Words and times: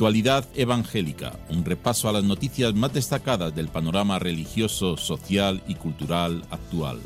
Actualidad 0.00 0.46
Evangélica, 0.54 1.38
un 1.50 1.62
repaso 1.62 2.08
a 2.08 2.12
las 2.12 2.24
noticias 2.24 2.72
más 2.74 2.90
destacadas 2.90 3.54
del 3.54 3.68
panorama 3.68 4.18
religioso, 4.18 4.96
social 4.96 5.62
y 5.68 5.74
cultural 5.74 6.42
actual. 6.50 7.00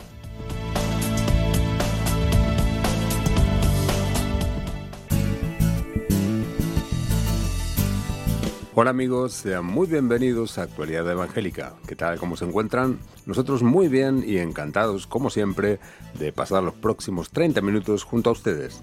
Hola 8.76 8.90
amigos, 8.90 9.32
sean 9.32 9.64
muy 9.64 9.88
bienvenidos 9.88 10.58
a 10.58 10.62
Actualidad 10.62 11.10
Evangélica. 11.10 11.74
¿Qué 11.88 11.96
tal? 11.96 12.20
¿Cómo 12.20 12.36
se 12.36 12.44
encuentran? 12.44 13.00
Nosotros 13.26 13.64
muy 13.64 13.88
bien 13.88 14.22
y 14.24 14.38
encantados, 14.38 15.08
como 15.08 15.30
siempre, 15.30 15.80
de 16.16 16.32
pasar 16.32 16.62
los 16.62 16.74
próximos 16.74 17.30
30 17.30 17.60
minutos 17.60 18.04
junto 18.04 18.30
a 18.30 18.34
ustedes. 18.34 18.80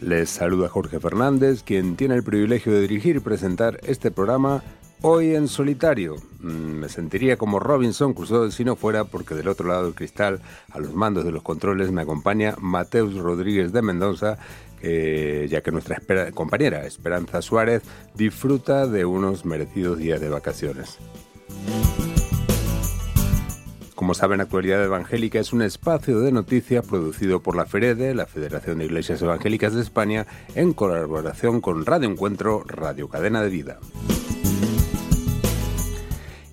Les 0.00 0.30
saluda 0.30 0.68
Jorge 0.68 1.00
Fernández, 1.00 1.62
quien 1.64 1.96
tiene 1.96 2.14
el 2.14 2.22
privilegio 2.22 2.72
de 2.72 2.82
dirigir 2.82 3.16
y 3.16 3.20
presentar 3.20 3.80
este 3.82 4.10
programa 4.10 4.62
hoy 5.02 5.34
en 5.34 5.48
solitario. 5.48 6.16
Mm, 6.40 6.48
me 6.48 6.88
sentiría 6.88 7.36
como 7.36 7.58
Robinson 7.58 8.14
Crusoe 8.14 8.52
si 8.52 8.64
no 8.64 8.76
fuera 8.76 9.04
porque 9.04 9.34
del 9.34 9.48
otro 9.48 9.66
lado 9.66 9.84
del 9.84 9.94
cristal, 9.94 10.40
a 10.70 10.78
los 10.78 10.94
mandos 10.94 11.24
de 11.24 11.32
los 11.32 11.42
controles, 11.42 11.90
me 11.90 12.02
acompaña 12.02 12.54
Mateus 12.60 13.14
Rodríguez 13.16 13.72
de 13.72 13.82
Mendoza, 13.82 14.38
ya 14.80 15.60
que 15.60 15.72
nuestra 15.72 16.00
compañera 16.32 16.86
Esperanza 16.86 17.42
Suárez 17.42 17.82
disfruta 18.14 18.86
de 18.86 19.04
unos 19.04 19.44
merecidos 19.44 19.98
días 19.98 20.20
de 20.20 20.28
vacaciones. 20.28 20.98
Como 23.98 24.14
saben, 24.14 24.40
Actualidad 24.40 24.84
Evangélica 24.84 25.40
es 25.40 25.52
un 25.52 25.60
espacio 25.60 26.20
de 26.20 26.30
noticias 26.30 26.86
producido 26.86 27.42
por 27.42 27.56
la 27.56 27.66
FEREDE, 27.66 28.14
la 28.14 28.26
Federación 28.26 28.78
de 28.78 28.84
Iglesias 28.84 29.20
Evangélicas 29.22 29.74
de 29.74 29.82
España, 29.82 30.24
en 30.54 30.72
colaboración 30.72 31.60
con 31.60 31.84
Radio 31.84 32.08
Encuentro, 32.08 32.62
Radio 32.64 33.08
Cadena 33.08 33.42
de 33.42 33.50
Vida. 33.50 33.80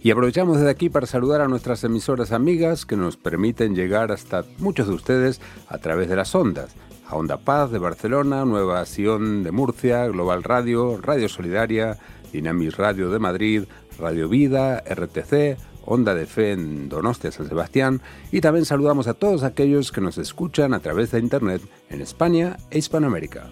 Y 0.01 0.09
aprovechamos 0.09 0.57
desde 0.57 0.71
aquí 0.71 0.89
para 0.89 1.05
saludar 1.05 1.41
a 1.41 1.47
nuestras 1.47 1.83
emisoras 1.83 2.31
amigas 2.31 2.83
que 2.87 2.95
nos 2.95 3.15
permiten 3.15 3.75
llegar 3.75 4.11
hasta 4.11 4.43
muchos 4.57 4.87
de 4.87 4.95
ustedes 4.95 5.39
a 5.67 5.77
través 5.77 6.09
de 6.09 6.15
las 6.15 6.33
ondas. 6.33 6.73
A 7.07 7.15
Onda 7.15 7.37
Paz 7.37 7.69
de 7.69 7.77
Barcelona, 7.77 8.43
Nueva 8.43 8.83
Sion 8.87 9.43
de 9.43 9.51
Murcia, 9.51 10.07
Global 10.07 10.41
Radio, 10.41 10.99
Radio 10.99 11.29
Solidaria, 11.29 11.99
Dinamis 12.33 12.75
Radio 12.75 13.11
de 13.11 13.19
Madrid, 13.19 13.65
Radio 13.99 14.27
Vida, 14.29 14.83
RTC, 14.89 15.59
Onda 15.85 16.13
de 16.13 16.25
Fe 16.25 16.51
en 16.51 16.89
Donostia, 16.89 17.31
San 17.31 17.47
Sebastián, 17.47 18.01
y 18.31 18.41
también 18.41 18.65
saludamos 18.65 19.07
a 19.07 19.13
todos 19.13 19.43
aquellos 19.43 19.91
que 19.91 20.01
nos 20.01 20.17
escuchan 20.17 20.73
a 20.73 20.79
través 20.79 21.11
de 21.11 21.19
Internet 21.19 21.61
en 21.89 22.01
España 22.01 22.57
e 22.69 22.79
Hispanoamérica. 22.79 23.49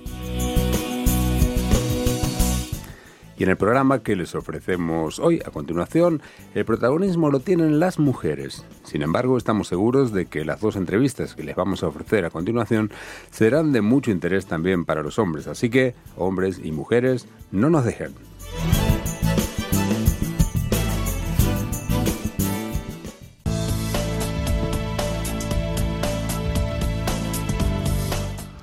Y 3.37 3.43
en 3.43 3.49
el 3.49 3.57
programa 3.57 4.03
que 4.03 4.15
les 4.15 4.35
ofrecemos 4.35 5.19
hoy, 5.19 5.41
a 5.43 5.49
continuación, 5.49 6.21
el 6.53 6.65
protagonismo 6.65 7.31
lo 7.31 7.39
tienen 7.39 7.79
las 7.79 7.97
mujeres. 7.97 8.63
Sin 8.83 9.01
embargo, 9.01 9.37
estamos 9.37 9.67
seguros 9.67 10.13
de 10.13 10.27
que 10.27 10.45
las 10.45 10.61
dos 10.61 10.75
entrevistas 10.75 11.33
que 11.33 11.43
les 11.43 11.55
vamos 11.55 11.83
a 11.83 11.87
ofrecer 11.87 12.25
a 12.25 12.29
continuación 12.29 12.91
serán 13.31 13.71
de 13.71 13.81
mucho 13.81 14.11
interés 14.11 14.45
también 14.45 14.85
para 14.85 15.01
los 15.01 15.17
hombres. 15.17 15.47
Así 15.47 15.69
que, 15.69 15.95
hombres 16.15 16.61
y 16.63 16.71
mujeres, 16.71 17.27
no 17.51 17.71
nos 17.71 17.85
dejen. 17.85 18.13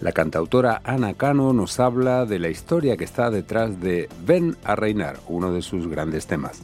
La 0.00 0.12
cantautora 0.12 0.80
Ana 0.82 1.12
Cano 1.12 1.52
nos 1.52 1.78
habla 1.78 2.24
de 2.24 2.38
la 2.38 2.48
historia 2.48 2.96
que 2.96 3.04
está 3.04 3.30
detrás 3.30 3.80
de 3.82 4.08
Ven 4.24 4.56
a 4.64 4.74
reinar, 4.74 5.18
uno 5.28 5.52
de 5.52 5.60
sus 5.60 5.88
grandes 5.88 6.26
temas. 6.26 6.62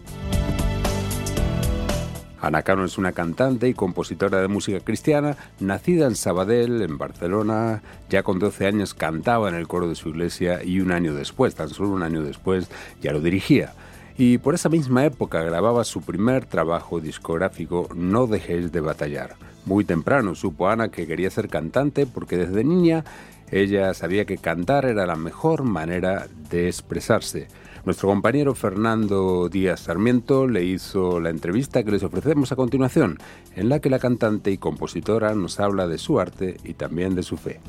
Ana 2.41 2.63
Cano 2.63 2.87
es 2.87 2.97
una 2.97 3.13
cantante 3.13 3.69
y 3.69 3.75
compositora 3.75 4.41
de 4.41 4.49
música 4.49 4.81
cristiana, 4.81 5.37
nacida 5.61 6.07
en 6.07 6.17
Sabadell, 6.17 6.81
en 6.81 6.97
Barcelona. 6.97 7.83
Ya 8.09 8.23
con 8.23 8.39
12 8.39 8.69
años 8.69 8.95
cantaba 8.95 9.51
en 9.51 9.55
el 9.55 9.69
coro 9.69 9.87
de 9.87 9.97
su 9.97 10.09
iglesia 10.09 10.65
y 10.65 10.81
un 10.81 10.91
año 10.91 11.13
después, 11.13 11.55
tan 11.55 11.69
solo 11.69 11.91
un 11.91 12.03
año 12.03 12.23
después, 12.23 12.71
ya 13.03 13.13
lo 13.13 13.21
dirigía. 13.21 13.75
Y 14.17 14.39
por 14.39 14.55
esa 14.55 14.71
misma 14.71 15.05
época 15.05 15.43
grababa 15.43 15.85
su 15.85 16.01
primer 16.01 16.47
trabajo 16.47 17.01
discográfico, 17.01 17.91
No 17.95 18.27
dejéis 18.27 18.73
de 18.73 18.81
batallar. 18.81 19.37
Muy 19.67 19.85
temprano 19.85 20.37
supo 20.37 20.69
Ana 20.69 20.89
que 20.91 21.07
quería 21.07 21.29
ser 21.29 21.49
cantante 21.49 22.07
porque 22.07 22.37
desde 22.37 22.63
niña 22.63 23.05
ella 23.51 23.93
sabía 23.95 24.25
que 24.25 24.39
cantar 24.39 24.87
era 24.87 25.07
la 25.07 25.17
mejor 25.17 25.65
manera 25.65 26.29
de 26.51 26.69
expresarse. 26.69 27.49
Nuestro 27.85 28.09
compañero 28.09 28.55
Fernando 28.55 29.49
Díaz 29.49 29.81
Sarmiento 29.81 30.47
le 30.47 30.65
hizo 30.65 31.21
la 31.21 31.31
entrevista 31.31 31.85
que 31.85 31.93
les 31.93 32.03
ofrecemos 32.03 32.51
a 32.51 32.57
continuación, 32.57 33.19
en 33.55 33.69
la 33.69 33.81
que 33.81 33.91
la 33.91 33.99
cantante 33.99 34.51
y 34.51 34.59
compositora 34.59 35.35
nos 35.35 35.61
habla 35.61 35.87
de 35.87 35.99
su 35.99 36.19
arte 36.19 36.57
y 36.65 36.75
también 36.75 37.15
de 37.15 37.23
su 37.23 37.37
fe. 37.37 37.61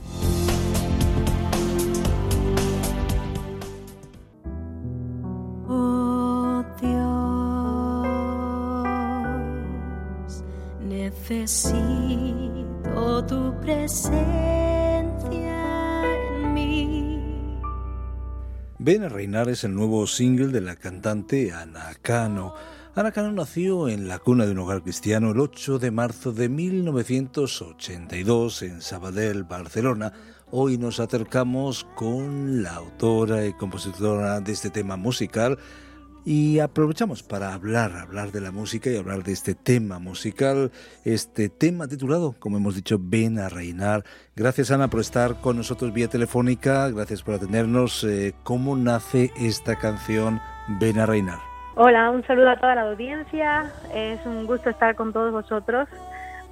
Oh 5.67 6.63
tu 6.79 6.97
presencia 13.87 14.19
en. 16.43 17.61
Ven 18.79 19.03
a 19.03 19.09
reinar 19.09 19.47
es 19.47 19.63
el 19.63 19.73
nuevo 19.73 20.05
single 20.07 20.47
de 20.47 20.59
la 20.59 20.75
cantante 20.75 21.53
Ana 21.53 21.95
Cano. 22.01 22.53
Ana 22.95 23.13
Cano 23.13 23.31
nació 23.31 23.87
en 23.87 24.09
la 24.09 24.19
cuna 24.19 24.45
de 24.45 24.51
un 24.51 24.59
hogar 24.59 24.83
cristiano 24.83 25.31
el 25.31 25.39
8 25.39 25.79
de 25.79 25.91
marzo 25.91 26.33
de 26.33 26.49
1982 26.49 28.61
en 28.63 28.81
Sabadell, 28.81 29.45
Barcelona. 29.45 30.11
Hoy 30.51 30.77
nos 30.77 30.99
acercamos 30.99 31.87
con 31.95 32.63
la 32.63 32.75
autora 32.75 33.45
y 33.45 33.53
compositora 33.53 34.41
de 34.41 34.51
este 34.51 34.69
tema 34.69 34.97
musical 34.97 35.57
y 36.29 36.59
aprovechamos 36.59 37.23
para 37.23 37.53
hablar, 37.53 37.95
hablar 37.95 38.33
de 38.33 38.41
la 38.41 38.51
música 38.51 38.89
y 38.89 38.97
hablar 38.97 39.23
de 39.23 39.31
este 39.31 39.55
tema 39.55 39.97
musical, 39.97 40.73
este 41.05 41.47
tema 41.47 41.87
titulado, 41.87 42.35
como 42.37 42.57
hemos 42.57 42.75
dicho, 42.75 42.97
Ven 42.99 43.39
a 43.39 43.47
reinar. 43.47 44.03
Gracias 44.35 44.69
Ana 44.69 44.89
por 44.89 44.99
estar 44.99 45.39
con 45.39 45.55
nosotros 45.55 45.93
vía 45.93 46.09
telefónica, 46.09 46.89
gracias 46.89 47.23
por 47.23 47.35
atendernos. 47.35 48.03
Eh, 48.03 48.33
¿Cómo 48.43 48.75
nace 48.75 49.31
esta 49.37 49.77
canción 49.77 50.41
Ven 50.81 50.99
a 50.99 51.05
reinar? 51.05 51.39
Hola, 51.77 52.11
un 52.11 52.27
saludo 52.27 52.49
a 52.49 52.57
toda 52.57 52.75
la 52.75 52.81
audiencia, 52.89 53.71
es 53.95 54.19
un 54.25 54.45
gusto 54.47 54.69
estar 54.69 54.95
con 54.95 55.13
todos 55.13 55.31
vosotros. 55.31 55.87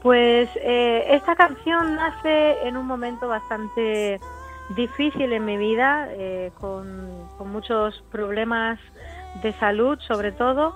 Pues 0.02 0.48
eh, 0.56 1.04
esta 1.10 1.36
canción 1.36 1.96
nace 1.96 2.66
en 2.66 2.78
un 2.78 2.88
momento 2.88 3.28
bastante 3.28 4.22
difícil 4.78 5.34
en 5.34 5.44
mi 5.44 5.58
vida, 5.58 6.08
eh, 6.14 6.54
con, 6.62 7.28
con 7.38 7.52
muchos 7.52 8.02
problemas 8.10 8.80
de 9.42 9.54
salud 9.54 10.00
sobre 10.00 10.32
todo 10.32 10.74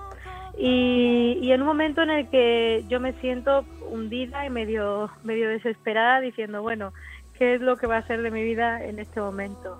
y, 0.62 1.50
en 1.50 1.62
un 1.62 1.66
momento 1.66 2.02
en 2.02 2.10
el 2.10 2.28
que 2.28 2.84
yo 2.88 3.00
me 3.00 3.14
siento 3.14 3.64
hundida 3.90 4.44
y 4.44 4.50
medio, 4.50 5.10
medio 5.22 5.48
desesperada 5.48 6.20
diciendo, 6.20 6.60
bueno, 6.60 6.92
¿qué 7.38 7.54
es 7.54 7.62
lo 7.62 7.76
que 7.76 7.86
va 7.86 7.96
a 7.96 8.06
ser 8.06 8.20
de 8.20 8.30
mi 8.30 8.42
vida 8.42 8.84
en 8.84 8.98
este 8.98 9.22
momento? 9.22 9.78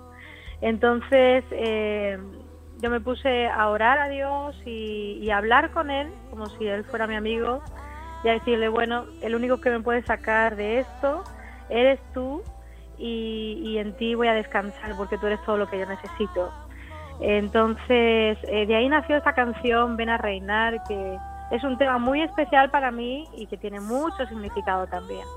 Entonces 0.59 1.43
eh, 1.51 2.17
yo 2.81 2.89
me 2.89 2.99
puse 2.99 3.47
a 3.47 3.69
orar 3.69 3.99
a 3.99 4.09
Dios 4.09 4.55
y, 4.65 5.29
a 5.29 5.37
hablar 5.37 5.69
con 5.69 5.91
Él 5.91 6.09
como 6.31 6.47
si 6.47 6.65
Él 6.65 6.83
fuera 6.83 7.05
mi 7.05 7.15
amigo 7.15 7.61
y 8.23 8.29
a 8.29 8.33
decirle, 8.33 8.67
bueno, 8.67 9.05
el 9.21 9.35
único 9.35 9.61
que 9.61 9.69
me 9.69 9.81
puede 9.81 10.01
sacar 10.03 10.55
de 10.55 10.79
esto 10.79 11.23
eres 11.69 11.99
tú 12.13 12.41
y, 12.97 13.61
y 13.63 13.77
en 13.77 13.95
ti 13.97 14.15
voy 14.15 14.29
a 14.29 14.33
descansar 14.33 14.95
porque 14.97 15.19
tú 15.19 15.27
eres 15.27 15.43
todo 15.43 15.57
lo 15.57 15.69
que 15.69 15.77
yo 15.77 15.85
necesito. 15.85 16.51
Entonces, 17.19 18.37
eh, 18.47 18.65
de 18.65 18.75
ahí 18.75 18.87
nació 18.89 19.17
esta 19.17 19.33
canción, 19.33 19.97
Ven 19.97 20.09
a 20.09 20.17
Reinar, 20.17 20.81
que, 20.87 21.17
es 21.51 21.63
un 21.63 21.77
tema 21.77 21.97
muy 21.99 22.21
especial 22.21 22.71
para 22.71 22.91
mí 22.91 23.27
y 23.35 23.45
que 23.45 23.57
tiene 23.57 23.79
mucho 23.79 24.25
significado 24.27 24.87
también. 24.87 25.27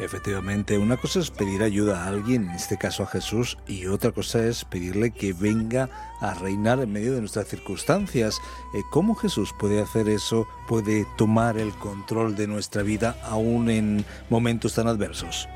Efectivamente, 0.00 0.76
una 0.76 0.96
cosa 0.96 1.20
es 1.20 1.30
pedir 1.30 1.62
ayuda 1.62 2.02
a 2.02 2.08
alguien, 2.08 2.48
en 2.48 2.50
este 2.50 2.76
caso 2.76 3.04
a 3.04 3.06
Jesús, 3.06 3.58
y 3.68 3.86
otra 3.86 4.10
cosa 4.10 4.44
es 4.44 4.64
pedirle 4.64 5.12
que 5.12 5.32
venga 5.32 5.88
a 6.20 6.34
reinar 6.34 6.80
en 6.80 6.92
medio 6.92 7.14
de 7.14 7.20
nuestras 7.20 7.46
circunstancias. 7.46 8.40
Eh, 8.74 8.80
¿Cómo 8.90 9.14
Jesús 9.14 9.54
puede 9.56 9.80
hacer 9.80 10.08
eso, 10.08 10.48
puede 10.66 11.06
tomar 11.16 11.58
el 11.58 11.72
control 11.74 12.34
de 12.34 12.48
nuestra 12.48 12.82
vida 12.82 13.16
aún 13.22 13.70
en 13.70 14.04
momentos 14.30 14.74
tan 14.74 14.88
adversos? 14.88 15.48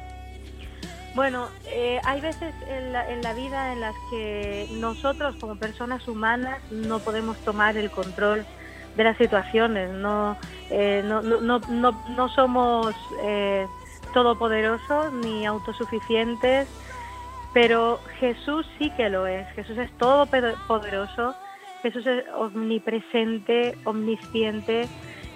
Bueno, 1.14 1.48
eh, 1.66 2.00
hay 2.04 2.20
veces 2.20 2.54
en 2.68 2.92
la, 2.92 3.32
vida 3.32 3.72
en 3.72 3.80
las 3.80 3.94
que 4.10 4.68
nosotros 4.72 5.36
como 5.40 5.56
personas 5.56 6.06
humanas 6.06 6.58
no 6.70 7.00
podemos 7.00 7.36
tomar 7.38 7.76
el 7.76 7.90
control 7.90 8.44
de 8.96 9.04
las 9.04 9.16
situaciones, 9.16 9.90
no, 9.90 10.36
eh, 10.70 11.02
no, 11.04 11.22
no, 11.22 11.60
no, 11.60 12.04
no, 12.08 12.28
somos 12.28 12.94
todopoderosos 14.12 15.12
ni 15.12 15.46
autosuficientes, 15.46 16.68
pero 17.52 18.00
Jesús 18.20 18.66
sí 18.78 18.90
que 18.90 19.08
lo 19.08 19.26
es. 19.26 19.46
Jesús 19.54 19.78
es 19.78 19.90
todopoderoso, 19.98 21.34
Jesús 21.82 22.06
es 22.06 22.24
omnipresente, 22.36 23.76
omnisciente. 23.84 24.88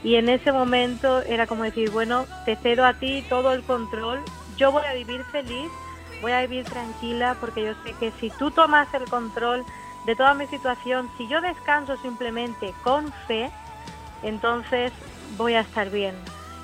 Y 0.04 0.16
en 0.16 0.28
ese 0.28 0.52
momento 0.52 1.22
era 1.22 1.46
como 1.46 1.62
decir, 1.62 1.90
bueno, 1.90 2.26
te 2.44 2.56
cedo 2.56 2.84
a 2.84 2.94
ti 2.94 3.24
todo 3.28 3.52
el 3.52 3.62
control, 3.62 4.20
yo 4.56 4.72
voy 4.72 4.84
a 4.84 4.94
vivir 4.94 5.24
feliz, 5.24 5.70
voy 6.20 6.32
a 6.32 6.42
vivir 6.42 6.64
tranquila, 6.64 7.36
porque 7.40 7.64
yo 7.64 7.72
sé 7.84 7.94
que 7.94 8.10
si 8.12 8.30
tú 8.30 8.50
tomas 8.50 8.92
el 8.94 9.04
control 9.08 9.64
de 10.04 10.16
toda 10.16 10.34
mi 10.34 10.46
situación, 10.46 11.10
si 11.16 11.28
yo 11.28 11.40
descanso 11.40 11.96
simplemente 11.98 12.74
con 12.82 13.12
fe, 13.26 13.50
entonces 14.22 14.92
voy 15.36 15.54
a 15.54 15.60
estar 15.60 15.90
bien. 15.90 16.14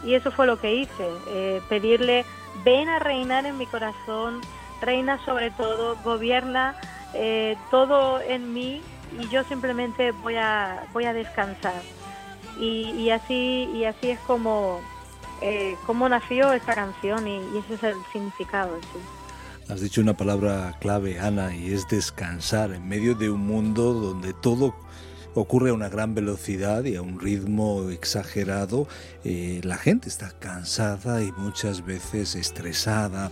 Y 0.04 0.14
eso 0.14 0.30
fue 0.30 0.46
lo 0.46 0.60
que 0.60 0.74
hice, 0.74 1.08
eh, 1.28 1.60
pedirle, 1.68 2.24
ven 2.64 2.88
a 2.88 2.98
reinar 2.98 3.46
en 3.46 3.58
mi 3.58 3.66
corazón, 3.66 4.40
reina 4.80 5.18
sobre 5.24 5.50
todo, 5.50 5.96
gobierna 6.04 6.76
eh, 7.14 7.56
todo 7.70 8.20
en 8.20 8.52
mí 8.52 8.82
y 9.18 9.28
yo 9.28 9.42
simplemente 9.44 10.12
voy 10.12 10.36
a, 10.36 10.84
voy 10.92 11.06
a 11.06 11.12
descansar. 11.12 11.80
Y, 12.60 13.10
así, 13.10 13.70
y 13.72 13.84
así 13.84 14.10
es 14.10 14.18
como, 14.20 14.80
eh, 15.40 15.76
como 15.86 16.08
nació 16.08 16.52
esta 16.52 16.74
canción 16.74 17.26
y, 17.26 17.38
ese 17.58 17.74
es 17.74 17.82
el 17.82 17.96
significado. 18.12 18.78
Sí. 18.80 19.72
Has 19.72 19.80
dicho 19.80 20.00
una 20.00 20.16
palabra 20.16 20.76
clave, 20.80 21.20
Ana, 21.20 21.54
y 21.54 21.72
es 21.72 21.86
descansar 21.88 22.72
en 22.72 22.88
medio 22.88 23.14
de 23.14 23.30
un 23.30 23.46
mundo 23.46 23.92
donde 23.92 24.32
todo 24.32 24.74
ocurre 25.34 25.70
a 25.70 25.74
una 25.74 25.88
gran 25.88 26.14
velocidad 26.14 26.84
y 26.84 26.96
a 26.96 27.02
un 27.02 27.20
ritmo 27.20 27.90
exagerado, 27.90 28.88
eh, 29.24 29.60
la 29.62 29.76
gente 29.76 30.08
está 30.08 30.30
cansada 30.38 31.22
y 31.22 31.32
muchas 31.32 31.84
veces 31.84 32.34
estresada. 32.34 33.30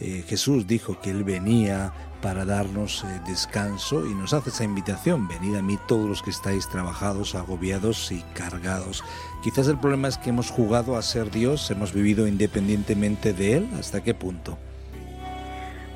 Eh, 0.00 0.24
Jesús 0.28 0.66
dijo 0.66 1.00
que 1.00 1.10
Él 1.10 1.24
venía 1.24 1.92
para 2.20 2.44
darnos 2.44 3.04
eh, 3.04 3.20
descanso 3.26 4.06
y 4.06 4.14
nos 4.14 4.32
hace 4.32 4.50
esa 4.50 4.64
invitación, 4.64 5.28
venid 5.28 5.56
a 5.56 5.62
mí 5.62 5.78
todos 5.86 6.08
los 6.08 6.22
que 6.22 6.30
estáis 6.30 6.68
trabajados, 6.68 7.34
agobiados 7.34 8.10
y 8.12 8.22
cargados. 8.34 9.04
Quizás 9.42 9.68
el 9.68 9.78
problema 9.78 10.08
es 10.08 10.18
que 10.18 10.30
hemos 10.30 10.50
jugado 10.50 10.96
a 10.96 11.02
ser 11.02 11.30
Dios, 11.30 11.70
hemos 11.70 11.92
vivido 11.92 12.26
independientemente 12.26 13.32
de 13.32 13.58
Él, 13.58 13.68
¿hasta 13.78 14.02
qué 14.02 14.14
punto? 14.14 14.58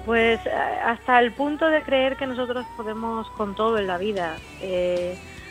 Pues 0.07 0.41
hasta 0.85 1.21
el 1.21 1.33
punto 1.33 1.67
de 1.67 1.83
creer 1.83 2.17
que 2.17 2.27
nosotros 2.27 2.67
podemos 2.77 3.29
con 3.31 3.55
todo 3.55 3.79
en 3.79 3.87
la 3.87 3.99
vida. 3.99 4.37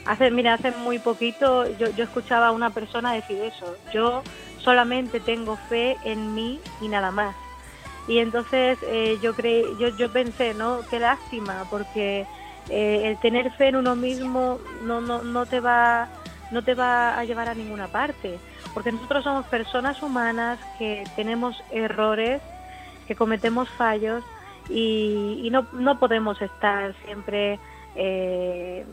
Hace, 0.06 0.32
mira, 0.32 0.56
hace 0.56 0.72
muy 0.72 1.00
poquito 1.00 1.70
yo, 1.78 1.90
yo 1.92 2.04
escuchaba 2.04 2.48
a 2.48 2.52
una 2.52 2.72
persona 2.72 3.14
decir 3.14 3.40
eso. 3.40 3.76
Yo 3.94 4.24
solamente 4.60 5.20
tengo 5.20 5.58
fe 5.70 5.98
en 6.04 6.34
mí 6.34 6.60
y 6.82 6.88
nada 6.88 7.12
más. 7.12 7.36
Y 8.06 8.20
entonces 8.20 8.80
eh, 8.82 9.20
yo, 9.22 9.36
creí, 9.36 9.78
yo, 9.78 9.90
yo 9.90 10.12
pensé, 10.12 10.54
¿no? 10.54 10.86
Qué 10.90 11.00
lástima, 11.00 11.66
porque 11.70 12.28
eh, 12.68 13.02
el 13.06 13.20
tener 13.20 13.52
fe 13.54 13.70
en 13.70 13.76
uno 13.78 13.96
mismo 13.96 14.60
no, 14.82 15.02
no, 15.02 15.24
no, 15.24 15.48
te 15.48 15.60
va, 15.60 16.12
no 16.50 16.64
te 16.64 16.76
va 16.76 17.18
a 17.20 17.26
llevar 17.26 17.48
a 17.48 17.56
ninguna 17.56 17.90
parte. 17.90 18.42
Porque 18.74 18.92
nosotros 18.92 19.24
somos 19.24 19.48
personas 19.48 20.02
humanas 20.02 20.60
que 20.78 21.10
tenemos 21.16 21.64
errores, 21.70 22.42
que 23.06 23.16
cometemos 23.16 23.70
fallos 23.78 24.26
y, 24.68 25.50
no, 25.52 25.68
no 25.74 26.00
podemos 26.00 26.42
estar 26.42 26.96
siempre 27.04 27.60
eh, 27.96 28.86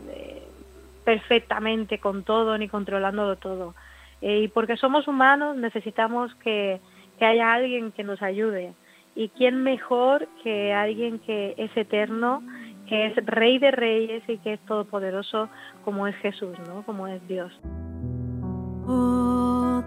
perfectamente 1.03 1.99
con 1.99 2.23
todo 2.23 2.57
ni 2.57 2.67
controlándolo 2.69 3.37
todo. 3.37 3.75
Eh, 4.21 4.41
y 4.41 4.47
porque 4.49 4.77
somos 4.77 5.07
humanos 5.07 5.55
necesitamos 5.55 6.33
que, 6.35 6.81
que 7.17 7.25
haya 7.25 7.53
alguien 7.53 7.91
que 7.91 8.03
nos 8.03 8.21
ayude. 8.21 8.75
¿Y 9.15 9.29
quién 9.29 9.63
mejor 9.63 10.27
que 10.43 10.73
alguien 10.73 11.19
que 11.19 11.55
es 11.57 11.75
eterno, 11.75 12.41
que 12.87 13.07
es 13.07 13.15
rey 13.25 13.59
de 13.59 13.71
reyes 13.71 14.23
y 14.27 14.37
que 14.39 14.53
es 14.53 14.59
todopoderoso 14.65 15.49
como 15.85 16.07
es 16.07 16.15
Jesús, 16.17 16.57
¿no? 16.67 16.83
Como 16.83 17.07
es 17.07 17.25
Dios. 17.27 17.51
Oh, 18.87 19.83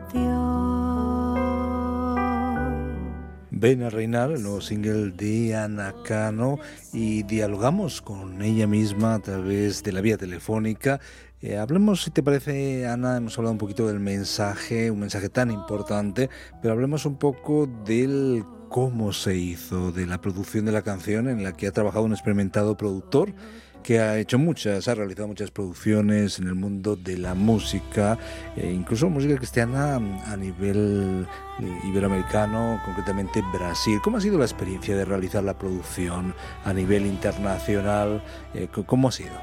Ven 3.63 3.85
a 3.85 3.91
reinar, 3.91 4.33
el 4.33 4.43
nuevo 4.43 4.61
single 4.61 5.13
de 5.13 5.55
Ana 5.55 5.95
Cano, 6.05 6.59
y 6.93 7.23
dialogamos 7.23 8.03
con 8.03 8.43
ella 8.43 8.67
misma 8.67 9.15
a 9.15 9.19
través 9.21 9.85
de 9.85 9.93
la 9.93 10.01
vía 10.01 10.17
telefónica. 10.17 10.99
Eh, 11.41 11.57
hablemos, 11.59 12.03
si 12.03 12.11
te 12.11 12.25
parece, 12.25 12.89
Ana, 12.89 13.17
hemos 13.17 13.39
hablado 13.39 13.53
un 13.53 13.59
poquito 13.59 13.87
del 13.87 14.01
mensaje, 14.01 14.91
un 14.91 14.99
mensaje 14.99 15.29
tan 15.29 15.53
importante, 15.53 16.29
pero 16.61 16.75
hablemos 16.75 17.07
un 17.07 17.19
poco 17.19 17.69
del 17.85 18.45
cómo 18.73 19.13
se 19.13 19.37
hizo, 19.37 19.93
de 19.93 20.07
la 20.07 20.19
producción 20.19 20.65
de 20.65 20.73
la 20.73 20.81
canción 20.81 21.29
en 21.29 21.45
la 21.45 21.53
que 21.53 21.67
ha 21.67 21.73
trabajado 21.73 22.07
un 22.07 22.13
experimentado 22.13 22.75
productor 22.75 23.35
que 23.83 24.01
ha 24.01 24.17
hecho 24.17 24.39
muchas, 24.39 24.89
ha 24.89 24.95
realizado 24.95 25.29
muchas 25.29 25.51
producciones 25.51 26.39
en 26.39 26.47
el 26.47 26.55
mundo 26.55 26.97
de 26.97 27.19
la 27.19 27.35
música, 27.35 28.17
e 28.57 28.71
incluso 28.71 29.11
música 29.11 29.37
cristiana 29.37 29.97
a 29.97 30.37
nivel 30.39 31.27
eh, 31.61 31.79
iberoamericano, 31.85 32.81
concretamente 32.87 33.43
Brasil. 33.53 34.01
¿Cómo 34.03 34.17
ha 34.17 34.21
sido 34.23 34.39
la 34.39 34.45
experiencia 34.47 34.97
de 34.97 35.05
realizar 35.05 35.45
la 35.45 35.59
producción 35.59 36.35
a 36.65 36.73
nivel 36.73 37.05
internacional? 37.05 38.23
Eh, 38.55 38.69
¿Cómo 38.87 39.09
ha 39.09 39.13
sido? 39.13 39.35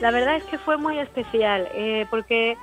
La 0.00 0.10
verdad 0.10 0.36
es 0.36 0.44
que 0.44 0.58
fue 0.58 0.76
muy 0.76 0.98
especial, 0.98 1.66
porque 2.10 2.56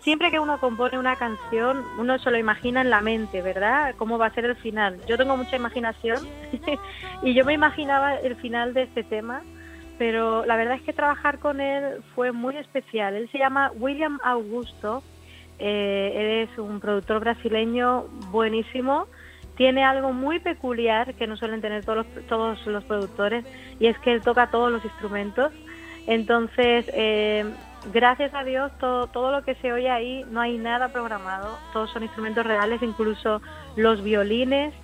siempre 0.00 0.30
que 0.30 0.38
uno 0.38 0.58
compone 0.58 0.98
una 0.98 1.16
canción, 1.16 1.84
uno 1.98 2.18
se 2.18 2.30
lo 2.30 2.38
imagina 2.38 2.80
en 2.80 2.90
la 2.90 3.00
mente, 3.00 3.42
¿verdad? 3.42 3.94
¿Cómo 3.96 4.18
va 4.18 4.26
a 4.26 4.34
ser 4.34 4.44
el 4.44 4.56
final? 4.56 5.00
Yo 5.06 5.16
tengo 5.16 5.36
mucha 5.36 5.56
imaginación 5.56 6.26
y 7.22 7.34
yo 7.34 7.44
me 7.44 7.54
imaginaba 7.54 8.14
el 8.14 8.36
final 8.36 8.74
de 8.74 8.82
este 8.82 9.02
tema 9.02 9.42
pero 9.98 10.44
la 10.44 10.56
verdad 10.56 10.76
es 10.76 10.82
que 10.82 10.92
trabajar 10.92 11.38
con 11.38 11.60
él 11.60 12.02
fue 12.14 12.32
muy 12.32 12.56
especial. 12.56 13.14
Él 13.14 13.28
se 13.30 13.38
llama 13.38 13.72
William 13.78 14.18
Augusto, 14.22 15.02
eh, 15.58 16.46
es 16.50 16.58
un 16.58 16.80
productor 16.80 17.20
brasileño 17.20 18.04
buenísimo, 18.30 19.06
tiene 19.56 19.84
algo 19.84 20.12
muy 20.12 20.38
peculiar 20.38 21.14
que 21.14 21.26
no 21.26 21.36
suelen 21.36 21.62
tener 21.62 21.84
todos 21.84 22.04
los, 22.04 22.26
todos 22.26 22.66
los 22.66 22.84
productores 22.84 23.44
y 23.80 23.86
es 23.86 23.98
que 24.00 24.12
él 24.12 24.20
toca 24.20 24.50
todos 24.50 24.70
los 24.70 24.84
instrumentos. 24.84 25.52
Entonces, 26.06 26.90
eh, 26.92 27.44
gracias 27.92 28.34
a 28.34 28.44
Dios, 28.44 28.72
todo, 28.78 29.06
todo 29.06 29.30
lo 29.30 29.42
que 29.42 29.54
se 29.56 29.72
oye 29.72 29.90
ahí 29.90 30.24
no 30.30 30.40
hay 30.40 30.58
nada 30.58 30.88
programado, 30.88 31.58
todos 31.72 31.90
son 31.90 32.02
instrumentos 32.02 32.44
reales, 32.44 32.82
incluso 32.82 33.40
los 33.76 34.02
violines 34.02 34.74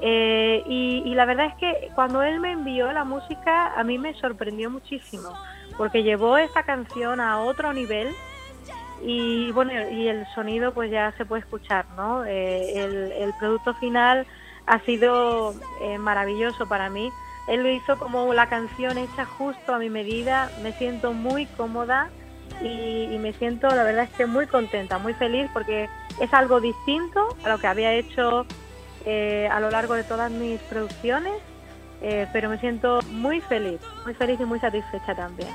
eh, 0.00 0.62
y, 0.66 1.14
la 1.14 1.24
verdad 1.24 1.46
es 1.46 1.54
que 1.54 1.90
cuando 1.94 2.22
él 2.22 2.40
me 2.40 2.52
envió 2.52 2.92
la 2.92 3.04
música, 3.04 3.72
a 3.74 3.84
mí 3.84 3.98
me 3.98 4.14
sorprendió 4.14 4.70
muchísimo, 4.70 5.30
porque 5.76 6.02
llevó 6.02 6.36
esta 6.36 6.64
canción 6.64 7.20
a 7.20 7.40
otro 7.40 7.72
nivel 7.72 8.14
y 9.02 9.50
bueno, 9.52 9.72
y 9.90 10.08
el 10.08 10.26
sonido 10.34 10.72
pues 10.72 10.90
ya 10.90 11.12
se 11.16 11.24
puede 11.24 11.40
escuchar, 11.40 11.86
¿no? 11.96 12.24
Eh, 12.24 13.12
el, 13.18 13.32
producto 13.38 13.74
final 13.74 14.26
ha 14.66 14.78
sido 14.80 15.54
eh, 15.82 15.98
maravilloso 15.98 16.66
para 16.66 16.90
mí. 16.90 17.10
Él 17.48 17.62
lo 17.62 17.70
hizo 17.70 17.98
como 17.98 18.32
la 18.32 18.48
canción 18.48 18.96
hecha 18.96 19.26
justo 19.26 19.74
a 19.74 19.78
mi 19.78 19.90
medida, 19.90 20.50
me 20.62 20.72
siento 20.72 21.12
muy 21.12 21.46
cómoda 21.46 22.10
y, 22.62 23.18
me 23.18 23.32
siento, 23.34 23.68
la 23.68 23.84
verdad 23.84 24.04
es 24.04 24.10
que 24.10 24.26
muy 24.26 24.46
contenta, 24.46 24.98
muy 24.98 25.14
feliz 25.14 25.48
porque 25.52 25.88
es 26.20 26.32
algo 26.32 26.60
distinto 26.60 27.36
a 27.42 27.48
lo 27.48 27.58
que 27.58 27.66
había 27.66 27.92
hecho 27.92 28.46
eh, 29.04 29.48
a 29.50 29.60
lo 29.60 29.70
largo 29.70 29.94
de 29.94 30.04
todas 30.04 30.30
mis 30.30 30.60
producciones, 30.62 31.34
eh, 32.00 32.26
pero 32.32 32.48
me 32.48 32.58
siento 32.58 33.00
muy 33.10 33.40
feliz, 33.42 33.80
muy 34.04 34.14
feliz 34.14 34.40
y 34.40 34.44
muy 34.44 34.60
satisfecha 34.60 35.14
también. 35.14 35.50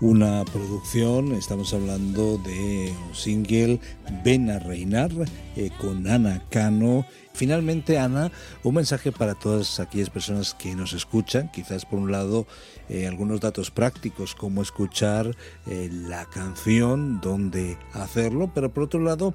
Una 0.00 0.46
producción, 0.46 1.32
estamos 1.32 1.74
hablando 1.74 2.38
de 2.38 2.94
un 3.06 3.14
single 3.14 3.78
Ven 4.24 4.48
a 4.50 4.58
Reinar 4.58 5.10
eh, 5.56 5.70
con 5.78 6.08
Ana 6.08 6.42
Cano. 6.48 7.04
Finalmente, 7.34 7.98
Ana, 7.98 8.32
un 8.64 8.76
mensaje 8.76 9.12
para 9.12 9.34
todas 9.34 9.78
aquellas 9.78 10.08
personas 10.08 10.54
que 10.54 10.74
nos 10.74 10.94
escuchan, 10.94 11.50
quizás 11.52 11.84
por 11.84 11.98
un 11.98 12.10
lado 12.10 12.46
eh, 12.88 13.06
algunos 13.06 13.40
datos 13.40 13.70
prácticos, 13.70 14.34
como 14.34 14.62
escuchar 14.62 15.36
eh, 15.66 15.90
la 15.92 16.24
canción, 16.24 17.20
dónde 17.20 17.76
hacerlo, 17.92 18.52
pero 18.54 18.72
por 18.72 18.84
otro 18.84 19.00
lado, 19.00 19.34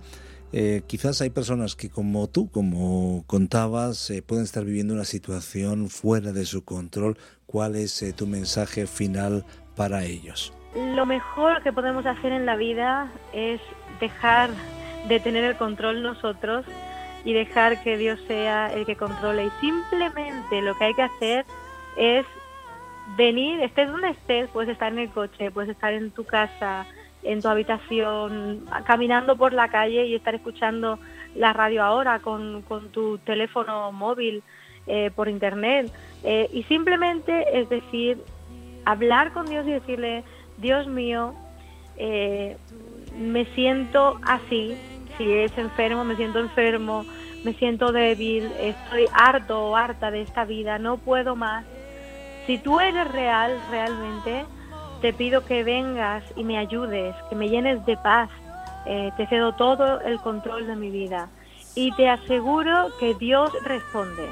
quizás 0.88 1.20
hay 1.20 1.32
personas 1.32 1.76
que 1.76 1.90
como 1.90 2.30
tú, 2.30 2.50
como 2.50 3.26
contabas, 3.28 4.10
pueden 4.26 4.46
estar 4.46 4.64
viviendo 4.64 4.94
una 4.94 5.04
situación 5.04 5.90
fuera 5.90 6.32
de 6.32 6.46
su 6.46 6.64
control. 6.64 7.18
¿Cuál 7.46 7.76
es 7.76 8.02
tu 8.16 8.26
mensaje 8.26 8.88
final 8.88 9.46
para 9.76 10.04
ellos? 10.04 10.54
Lo 10.76 11.06
mejor 11.06 11.64
que 11.64 11.72
podemos 11.72 12.06
hacer 12.06 12.32
en 12.32 12.46
la 12.46 12.56
vida 12.56 13.10
es 13.34 13.62
dejar 14.00 14.50
de 15.08 15.20
tener 15.20 15.44
el 15.44 15.56
control 15.56 16.02
nosotros 16.02 16.66
y 17.24 17.34
dejar 17.34 17.82
que 17.82 17.98
Dios 17.98 18.20
sea 18.28 18.72
el 18.74 18.86
que 18.86 18.96
controle. 18.96 19.46
Y 19.46 19.50
simplemente 19.62 20.62
lo 20.62 20.76
que 20.78 20.86
hay 20.86 20.94
que 20.94 21.02
hacer 21.02 21.46
es 21.98 22.26
venir, 23.18 23.62
estés 23.62 23.90
donde 23.90 24.10
estés, 24.10 24.50
puedes 24.50 24.70
estar 24.70 24.92
en 24.92 25.00
el 25.00 25.10
coche, 25.10 25.52
puedes 25.52 25.70
estar 25.70 25.94
en 25.94 26.12
tu 26.12 26.24
casa, 26.24 26.86
en 27.24 27.42
tu 27.42 27.48
habitación, 27.48 28.66
caminando 28.86 29.36
por 29.36 29.54
la 29.54 29.70
calle 29.70 30.06
y 30.06 30.16
estar 30.16 30.36
escuchando 30.36 31.00
la 31.36 31.54
radio 31.54 31.84
ahora 31.84 32.20
con, 32.20 32.64
tu 32.92 33.18
teléfono 33.20 33.92
móvil 33.92 34.44
eh, 34.88 35.12
por 35.16 35.30
internet. 35.30 35.92
Eh, 36.24 36.50
y 36.54 36.64
simplemente 36.64 37.60
es 37.60 37.70
decir, 37.70 38.18
hablar 38.86 39.34
con 39.34 39.48
Dios 39.48 39.68
y 39.68 39.72
decirle, 39.72 40.24
Dios 40.58 40.88
mío, 40.88 41.34
eh, 41.98 42.58
me 43.18 43.46
siento 43.54 44.20
así, 44.24 44.78
si 45.18 45.32
es 45.32 45.58
enfermo, 45.58 46.04
me 46.04 46.16
siento 46.16 46.40
enfermo, 46.40 47.06
me 47.44 47.54
siento 47.54 47.92
débil, 47.92 48.52
estoy 48.60 49.06
harto 49.14 49.70
o 49.70 49.76
harta 49.76 50.12
de 50.12 50.22
esta 50.22 50.46
vida, 50.46 50.80
no 50.80 50.98
puedo 50.98 51.36
más. 51.36 51.66
Si 52.48 52.58
tú 52.58 52.80
eres 52.80 53.10
real, 53.12 53.60
realmente, 53.72 54.46
te 55.02 55.14
pido 55.14 55.46
que 55.46 55.64
vengas 55.64 56.24
y 56.36 56.44
me 56.44 56.58
ayudes, 56.58 57.16
que 57.30 57.36
me 57.36 57.50
llenes 57.50 57.86
de 57.86 57.98
paz. 57.98 58.30
Eh, 58.86 59.12
te 59.18 59.26
cedo 59.28 59.54
todo 59.54 60.00
el 60.02 60.20
control 60.20 60.68
de 60.68 60.76
mi 60.76 60.90
vida. 60.90 61.30
Y 61.76 61.92
te 61.94 62.10
aseguro 62.10 62.90
que 63.00 63.16
Dios 63.16 63.52
responde, 63.64 64.28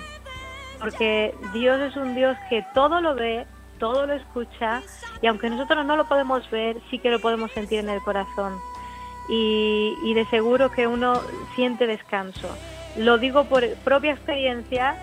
porque 0.80 1.36
Dios 1.54 1.80
es 1.82 1.96
un 1.98 2.16
Dios 2.16 2.38
que 2.50 2.66
todo 2.74 3.02
lo 3.02 3.16
ve, 3.16 3.46
todo 3.84 4.08
lo 4.08 4.14
escucha 4.14 4.82
y 5.22 5.28
aunque 5.28 5.50
nosotros 5.50 5.86
no 5.86 5.98
lo 5.98 6.06
podemos 6.06 6.50
ver, 6.50 6.78
sí 6.90 7.00
que 7.00 7.10
lo 7.10 7.20
podemos 7.20 7.52
sentir 7.52 7.80
en 7.80 7.90
el 7.90 8.02
corazón. 8.02 8.58
Y, 9.28 10.14
de 10.14 10.26
seguro 10.28 10.72
que 10.72 10.88
uno 10.88 11.20
siente 11.54 11.86
descanso. 11.86 12.48
Lo 12.96 13.18
digo 13.18 13.44
por 13.44 13.68
propia 13.84 14.14
experiencia 14.14 14.96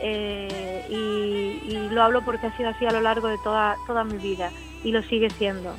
eh, 0.00 0.86
y, 0.88 1.88
lo 1.90 2.00
hablo 2.00 2.24
porque 2.24 2.46
ha 2.46 2.56
sido 2.56 2.68
así 2.68 2.86
a 2.86 2.92
lo 2.92 3.00
largo 3.00 3.26
de 3.26 3.38
toda, 3.38 3.74
toda 3.88 4.04
mi 4.04 4.18
vida 4.18 4.52
y 4.84 4.92
lo 4.92 5.02
sigue 5.02 5.30
siendo. 5.30 5.74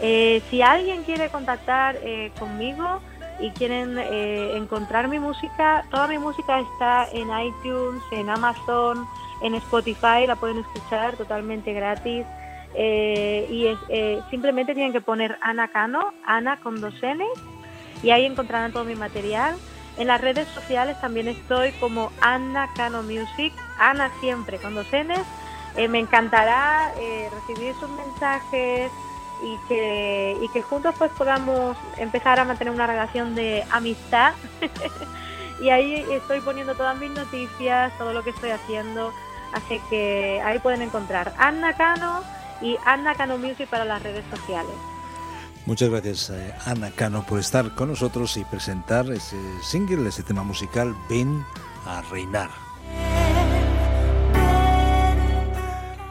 Eh, 0.00 0.40
si 0.48 0.62
alguien 0.62 1.02
quiere 1.02 1.28
contactar 1.28 1.98
eh, 2.02 2.32
conmigo 2.38 3.02
y 3.40 3.50
quieren 3.50 3.98
encontrar 3.98 5.08
mi 5.08 5.18
música, 5.18 5.84
toda 5.90 6.06
mi 6.06 6.16
música 6.16 6.60
está 6.60 7.08
en 7.12 7.28
iTunes, 7.46 8.02
en 8.12 8.30
Amazon, 8.30 9.06
en 9.42 9.54
Spotify, 9.56 10.26
la 10.26 10.36
pueden 10.36 10.58
escuchar 10.58 11.16
totalmente 11.16 11.72
gratis. 11.72 12.26
Eh, 12.76 13.46
y 13.50 13.66
eh, 13.88 14.20
simplemente 14.30 14.74
tienen 14.74 14.92
que 14.92 15.00
poner 15.00 15.38
Ana 15.42 15.68
Cano, 15.68 16.12
Ana 16.26 16.58
con 16.60 16.80
dos 16.80 16.94
N, 17.02 17.24
y 18.02 18.10
ahí 18.10 18.24
encontrarán 18.24 18.72
todo 18.72 18.84
mi 18.84 18.96
material. 18.96 19.56
En 19.96 20.08
las 20.08 20.20
redes 20.20 20.48
sociales 20.48 21.00
también 21.00 21.28
estoy 21.28 21.70
como 21.72 22.10
Ana 22.20 22.68
Cano 22.74 23.02
Music, 23.02 23.52
Ana 23.78 24.10
siempre 24.20 24.58
con 24.58 24.74
dos 24.74 24.92
N. 24.92 25.14
Eh, 25.76 25.88
me 25.88 26.00
encantará 26.00 26.92
recibir 27.30 27.74
sus 27.74 27.90
mensajes 27.90 28.90
y 29.42 29.68
que, 29.68 30.36
y 30.40 30.48
que 30.48 30.62
juntos 30.62 30.94
pues 30.98 31.10
podamos 31.12 31.76
empezar 31.96 32.40
a 32.40 32.44
mantener 32.44 32.72
una 32.72 32.86
relación 32.86 33.34
de 33.34 33.64
amistad. 33.70 34.34
y 35.60 35.70
ahí 35.70 36.04
estoy 36.10 36.40
poniendo 36.40 36.74
todas 36.74 36.96
mis 36.98 37.10
noticias, 37.10 37.96
todo 37.98 38.12
lo 38.12 38.22
que 38.22 38.30
estoy 38.30 38.50
haciendo. 38.50 39.12
Así 39.54 39.80
que 39.88 40.42
ahí 40.44 40.58
pueden 40.58 40.82
encontrar 40.82 41.32
Ana 41.38 41.74
Cano 41.74 42.22
y 42.60 42.76
Ana 42.84 43.14
Cano 43.14 43.38
Music 43.38 43.68
para 43.68 43.84
las 43.84 44.02
redes 44.02 44.24
sociales. 44.30 44.74
Muchas 45.66 45.88
gracias 45.88 46.30
eh, 46.30 46.54
Ana 46.66 46.90
Cano 46.90 47.24
por 47.24 47.38
estar 47.38 47.74
con 47.74 47.88
nosotros 47.88 48.36
y 48.36 48.44
presentar 48.44 49.10
ese 49.10 49.38
single, 49.62 50.08
ese 50.08 50.22
tema 50.22 50.42
musical 50.42 50.94
Ven 51.08 51.44
a 51.86 52.02
reinar. 52.02 52.50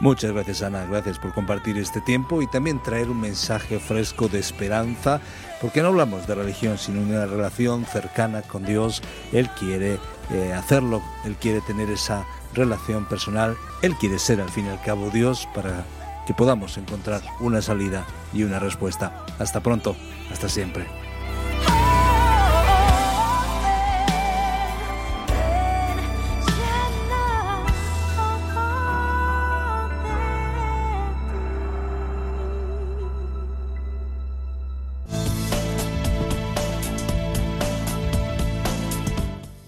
Muchas 0.04 0.34
gracias 0.34 0.62
Ana, 0.62 0.86
gracias 0.86 1.18
por 1.18 1.34
compartir 1.34 1.78
este 1.78 2.02
tiempo 2.02 2.42
y 2.42 2.48
también 2.48 2.84
traer 2.84 3.10
un 3.10 3.22
mensaje 3.22 3.80
fresco 3.80 4.28
de 4.28 4.38
esperanza, 4.38 5.22
porque 5.62 5.82
no 5.82 5.88
hablamos 5.88 6.28
de 6.28 6.36
religión, 6.36 6.78
sino 6.78 7.06
de 7.06 7.16
una 7.16 7.26
relación 7.26 7.86
cercana 7.86 8.42
con 8.42 8.66
Dios. 8.66 9.02
Él 9.32 9.48
quiere 9.58 10.00
eh, 10.30 10.52
hacerlo, 10.52 11.02
Él 11.24 11.38
quiere 11.38 11.62
tener 11.62 11.90
esa 11.90 12.26
relación 12.54 13.06
personal, 13.06 13.56
Él 13.82 13.96
quiere 13.96 14.20
ser 14.20 14.42
al 14.42 14.50
fin 14.50 14.66
y 14.66 14.72
al 14.72 14.82
cabo 14.82 15.10
Dios 15.10 15.48
para 15.56 15.86
que 16.28 16.34
podamos 16.34 16.78
encontrar 16.78 17.22
una 17.40 17.62
salida 17.62 18.06
y 18.34 18.44
una 18.44 18.60
respuesta. 18.60 19.26
Hasta 19.40 19.62
pronto, 19.62 19.96
hasta 20.30 20.50
siempre. 20.50 21.03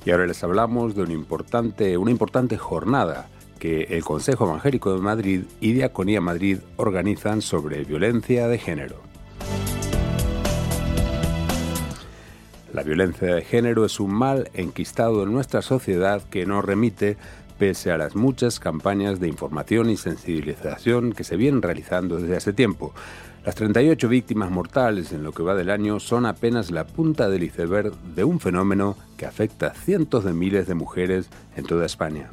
Y 0.06 0.12
ahora 0.12 0.28
les 0.28 0.44
hablamos 0.44 0.96
de 0.96 1.02
una 1.02 1.14
importante, 1.14 2.58
jornada 2.58 3.28
que 3.58 3.84
el 3.90 4.04
Consejo 4.04 4.46
Evangélico 4.46 4.94
de 4.94 5.02
Madrid 5.02 5.42
y 5.60 5.72
Diaconía 5.74 6.22
Madrid 6.22 6.60
organizan 6.76 7.42
sobre 7.42 7.84
violencia 7.84 8.48
de 8.48 8.60
género. 8.60 8.98
La 12.72 12.84
violencia 12.84 13.34
de 13.34 13.42
género 13.42 13.84
es 13.86 14.00
un 14.00 14.14
mal 14.14 14.52
enquistado 14.54 15.24
en 15.24 15.34
nuestra 15.34 15.64
sociedad 15.64 16.22
que 16.30 16.46
no 16.46 16.62
remite 16.62 17.18
pese 17.58 17.90
a 17.90 17.98
las 17.98 18.16
muchas 18.16 18.60
campañas 18.60 19.20
de 19.20 19.28
información 19.28 19.90
y 19.90 19.98
sensibilización 19.98 21.14
que 21.14 21.24
se 21.24 21.38
vienen 21.38 21.64
realizando 21.64 22.18
desde 22.18 22.36
hace 22.36 22.54
tiempo. 22.54 22.94
Las 23.46 23.54
38 23.54 24.10
víctimas 24.10 24.50
mortales 24.50 25.12
en 25.12 25.24
lo 25.24 25.32
que 25.32 25.44
va 25.44 25.54
del 25.54 25.70
año 25.70 26.00
son 26.00 26.25
apenas 26.25 26.72
la 26.72 26.88
punta 26.88 27.30
del 27.30 27.44
iceberg 27.44 27.94
de 28.16 28.24
un 28.24 28.40
fenómeno 28.40 28.98
que 29.18 29.28
afecta 29.28 29.68
a 29.68 29.74
cientos 29.75 30.24
de 30.24 30.34
miles 30.34 30.66
de 30.68 30.74
mujeres 30.74 31.30
en 31.56 31.66
toda 31.66 31.86
España 31.86 32.32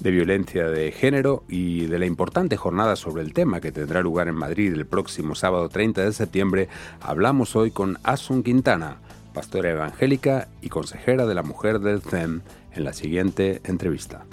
de 0.00 0.10
violencia 0.10 0.68
de 0.68 0.92
género 0.92 1.44
y 1.48 1.86
de 1.86 1.98
la 1.98 2.06
importante 2.06 2.56
jornada 2.56 2.96
sobre 2.96 3.22
el 3.22 3.32
tema 3.32 3.60
que 3.60 3.72
tendrá 3.72 4.00
lugar 4.00 4.28
en 4.28 4.36
Madrid 4.36 4.72
el 4.72 4.86
próximo 4.86 5.34
sábado 5.34 5.68
30 5.68 6.04
de 6.04 6.12
septiembre, 6.12 6.68
hablamos 7.00 7.56
hoy 7.56 7.70
con 7.70 7.98
Asun 8.04 8.42
Quintana, 8.42 8.98
pastora 9.34 9.70
evangélica 9.70 10.48
y 10.62 10.68
consejera 10.68 11.26
de 11.26 11.34
la 11.34 11.42
mujer 11.42 11.80
del 11.80 12.00
CEM, 12.00 12.42
en 12.74 12.84
la 12.84 12.92
siguiente 12.92 13.60
entrevista. 13.64 14.24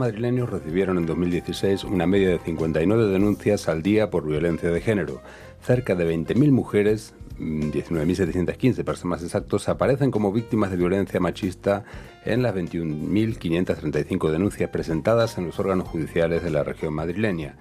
Madrileños 0.00 0.48
recibieron 0.48 0.96
en 0.98 1.06
2016 1.06 1.84
una 1.84 2.06
media 2.06 2.30
de 2.30 2.38
59 2.38 3.08
denuncias 3.08 3.68
al 3.68 3.82
día 3.82 4.10
por 4.10 4.26
violencia 4.26 4.70
de 4.70 4.80
género. 4.80 5.20
Cerca 5.62 5.94
de 5.94 6.10
20.000 6.10 6.50
mujeres, 6.50 7.14
19.715 7.38 8.80
mm, 8.80 8.84
para 8.84 8.96
ser 8.96 9.06
más 9.06 9.22
exactos, 9.22 9.68
aparecen 9.68 10.10
como 10.10 10.32
víctimas 10.32 10.70
de 10.70 10.78
violencia 10.78 11.20
machista 11.20 11.84
en 12.24 12.42
las 12.42 12.54
21.535 12.54 14.30
denuncias 14.30 14.70
presentadas 14.70 15.36
en 15.36 15.46
los 15.46 15.58
órganos 15.60 15.86
judiciales 15.86 16.42
de 16.42 16.50
la 16.50 16.64
región 16.64 16.94
madrileña. 16.94 17.56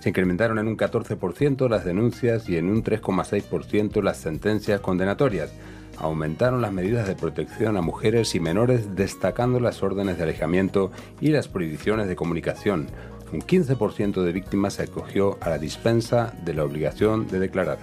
Se 0.00 0.10
incrementaron 0.10 0.58
en 0.58 0.68
un 0.68 0.76
14% 0.76 1.68
las 1.68 1.84
denuncias 1.84 2.48
y 2.48 2.58
en 2.58 2.68
un 2.68 2.84
3,6% 2.84 4.02
las 4.02 4.18
sentencias 4.18 4.80
condenatorias 4.80 5.52
aumentaron 5.98 6.62
las 6.62 6.72
medidas 6.72 7.06
de 7.06 7.14
protección 7.14 7.76
a 7.76 7.82
mujeres 7.82 8.34
y 8.34 8.40
menores 8.40 8.96
destacando 8.96 9.60
las 9.60 9.82
órdenes 9.82 10.16
de 10.16 10.24
alejamiento 10.24 10.90
y 11.20 11.28
las 11.28 11.48
prohibiciones 11.48 12.08
de 12.08 12.16
comunicación. 12.16 12.88
Un 13.32 13.40
15% 13.40 14.22
de 14.22 14.32
víctimas 14.32 14.74
se 14.74 14.84
acogió 14.84 15.38
a 15.40 15.50
la 15.50 15.58
dispensa 15.58 16.32
de 16.44 16.54
la 16.54 16.64
obligación 16.64 17.28
de 17.28 17.38
declarar. 17.38 17.78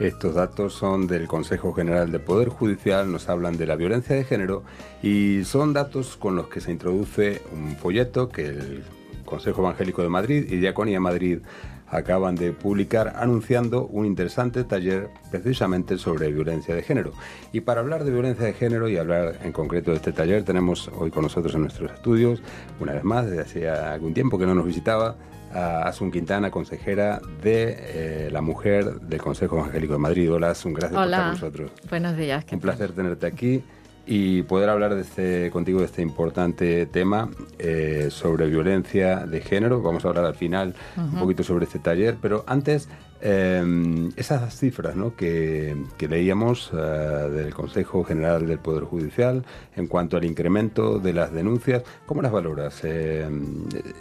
Estos 0.00 0.34
datos 0.34 0.72
son 0.72 1.06
del 1.06 1.28
Consejo 1.28 1.74
General 1.74 2.10
de 2.10 2.18
Poder 2.18 2.48
Judicial, 2.48 3.12
nos 3.12 3.28
hablan 3.28 3.58
de 3.58 3.66
la 3.66 3.76
violencia 3.76 4.16
de 4.16 4.24
género 4.24 4.62
y 5.02 5.44
son 5.44 5.74
datos 5.74 6.16
con 6.16 6.36
los 6.36 6.48
que 6.48 6.62
se 6.62 6.72
introduce 6.72 7.42
un 7.52 7.76
folleto 7.76 8.30
que 8.30 8.46
el 8.46 8.82
Consejo 9.26 9.60
Evangélico 9.60 10.02
de 10.02 10.08
Madrid 10.08 10.46
y 10.50 10.56
Diaconía 10.56 11.00
Madrid 11.00 11.40
acaban 11.90 12.36
de 12.36 12.52
publicar 12.52 13.14
anunciando 13.16 13.86
un 13.86 14.06
interesante 14.06 14.64
taller 14.64 15.08
precisamente 15.30 15.98
sobre 15.98 16.32
violencia 16.32 16.74
de 16.74 16.82
género. 16.82 17.12
Y 17.52 17.60
para 17.60 17.80
hablar 17.80 18.04
de 18.04 18.12
violencia 18.12 18.46
de 18.46 18.52
género 18.52 18.88
y 18.88 18.96
hablar 18.96 19.38
en 19.42 19.52
concreto 19.52 19.90
de 19.90 19.98
este 19.98 20.12
taller, 20.12 20.44
tenemos 20.44 20.88
hoy 20.96 21.10
con 21.10 21.22
nosotros 21.22 21.54
en 21.54 21.62
nuestros 21.62 21.90
estudios, 21.92 22.42
una 22.78 22.92
vez 22.92 23.04
más, 23.04 23.26
desde 23.26 23.42
hacía 23.42 23.92
algún 23.92 24.14
tiempo 24.14 24.38
que 24.38 24.46
no 24.46 24.54
nos 24.54 24.66
visitaba, 24.66 25.16
a 25.52 25.88
Asun 25.88 26.12
Quintana, 26.12 26.50
consejera 26.50 27.20
de 27.42 27.76
eh, 27.78 28.28
la 28.30 28.40
mujer 28.40 29.00
del 29.00 29.20
Consejo 29.20 29.58
Evangélico 29.58 29.94
de 29.94 29.98
Madrid. 29.98 30.32
Hola 30.32 30.50
Asun, 30.50 30.72
gracias 30.72 30.96
por 30.96 31.04
estar 31.04 31.22
con 31.22 31.30
nosotros. 31.32 31.72
Buenos 31.88 32.16
días. 32.16 32.44
Un 32.52 32.60
placer 32.60 32.92
tenerte 32.92 33.26
aquí 33.26 33.62
y 34.10 34.42
poder 34.42 34.68
hablar 34.68 34.96
de 34.96 35.02
este, 35.02 35.52
contigo 35.52 35.78
de 35.78 35.86
este 35.86 36.02
importante 36.02 36.84
tema 36.86 37.30
eh, 37.60 38.08
sobre 38.10 38.48
violencia 38.48 39.24
de 39.24 39.40
género. 39.40 39.82
Vamos 39.82 40.04
a 40.04 40.08
hablar 40.08 40.24
al 40.24 40.34
final 40.34 40.74
un 40.96 41.20
poquito 41.20 41.44
sobre 41.44 41.66
este 41.66 41.78
taller, 41.78 42.16
pero 42.20 42.42
antes 42.48 42.88
eh, 43.22 44.08
esas 44.16 44.58
cifras 44.58 44.96
¿no? 44.96 45.14
que, 45.14 45.76
que 45.98 46.08
leíamos 46.08 46.70
eh, 46.72 46.76
del 46.76 47.54
Consejo 47.54 48.04
General 48.04 48.46
del 48.46 48.58
Poder 48.58 48.84
Judicial 48.84 49.44
en 49.76 49.86
cuanto 49.86 50.16
al 50.16 50.24
incremento 50.24 50.98
de 50.98 51.12
las 51.12 51.32
denuncias, 51.32 51.82
¿cómo 52.06 52.22
las 52.22 52.32
valoras? 52.32 52.80
Eh, 52.84 53.28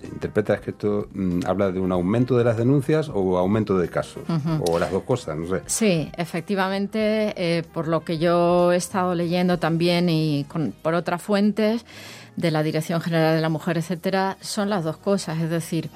¿Interpretas 0.03 0.61
que 0.61 0.71
esto 0.71 1.07
mm, 1.13 1.41
habla 1.45 1.71
de 1.71 1.79
un 1.79 1.91
aumento 1.91 2.37
de 2.37 2.43
las 2.43 2.57
denuncias 2.57 3.09
o 3.13 3.37
aumento 3.37 3.77
de 3.77 3.89
casos? 3.89 4.23
¿O 4.67 4.79
las 4.79 4.91
dos 4.91 5.03
cosas? 5.03 5.37
No 5.37 5.47
sé. 5.47 5.63
Sí, 5.65 6.11
efectivamente, 6.17 7.33
eh, 7.35 7.63
por 7.73 7.87
lo 7.87 8.03
que 8.03 8.17
yo 8.17 8.71
he 8.71 8.75
estado 8.75 9.15
leyendo 9.15 9.59
también 9.59 10.09
y 10.09 10.45
con, 10.47 10.73
por 10.81 10.93
otras 10.93 11.21
fuentes 11.21 11.85
de 12.35 12.51
la 12.51 12.63
Dirección 12.63 13.01
General 13.01 13.35
de 13.35 13.41
la 13.41 13.49
Mujer, 13.49 13.77
etcétera, 13.77 14.37
son 14.41 14.69
las 14.69 14.83
dos 14.83 14.97
cosas. 14.97 15.39
Es 15.39 15.49
decir, 15.49 15.89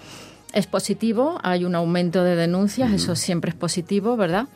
es 0.53 0.67
positivo, 0.67 1.39
hay 1.43 1.65
un 1.65 1.75
aumento 1.75 2.23
de 2.23 2.35
denuncias, 2.35 2.91
eso 2.93 3.15
siempre 3.15 3.49
es 3.49 3.55
positivo, 3.55 4.15
¿verdad? 4.15 4.47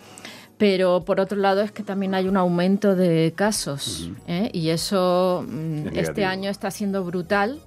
Pero 0.58 1.06
por 1.06 1.20
otro 1.20 1.38
lado 1.38 1.62
es 1.62 1.72
que 1.72 1.84
también 1.84 2.16
hay 2.16 2.28
un 2.28 2.36
aumento 2.36 2.96
de 2.96 3.32
casos 3.36 4.10
¿eh? 4.28 4.50
y 4.54 4.70
eso 4.70 5.46
mm, 5.48 5.88
este 5.90 5.94
negativo. 5.94 6.28
año 6.28 6.50
está 6.50 6.72
siendo 6.72 7.04
brutal. 7.04 7.60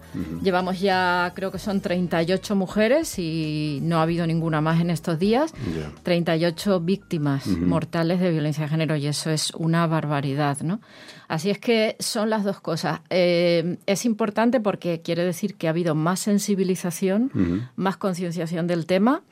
Llevamos 0.42 0.80
ya 0.80 1.30
creo 1.36 1.52
que 1.52 1.60
son 1.60 1.80
38 1.80 2.56
mujeres 2.56 3.16
y 3.20 3.78
no 3.82 3.98
ha 3.98 4.02
habido 4.02 4.26
ninguna 4.26 4.60
más 4.60 4.80
en 4.80 4.90
estos 4.90 5.20
días. 5.20 5.52
Ya. 5.52 5.92
38 6.02 6.80
víctimas 6.80 7.46
mortales 7.46 8.18
de 8.18 8.32
violencia 8.32 8.64
de 8.64 8.70
género 8.70 8.96
y 8.96 9.06
eso 9.06 9.30
es 9.30 9.52
una 9.54 9.86
barbaridad, 9.86 10.58
¿no? 10.62 10.80
Así 11.28 11.48
es 11.48 11.60
que 11.60 11.94
son 12.00 12.28
las 12.28 12.42
dos 12.42 12.60
cosas. 12.60 13.02
Eh, 13.08 13.76
es 13.86 14.04
importante 14.04 14.58
porque 14.58 15.00
quiere 15.00 15.24
decir 15.24 15.54
que 15.54 15.68
ha 15.68 15.70
habido 15.70 15.94
más 15.94 16.18
sensibilización, 16.18 17.70
más 17.76 17.96
concienciación 17.96 18.66
del 18.66 18.86
tema. 18.86 19.22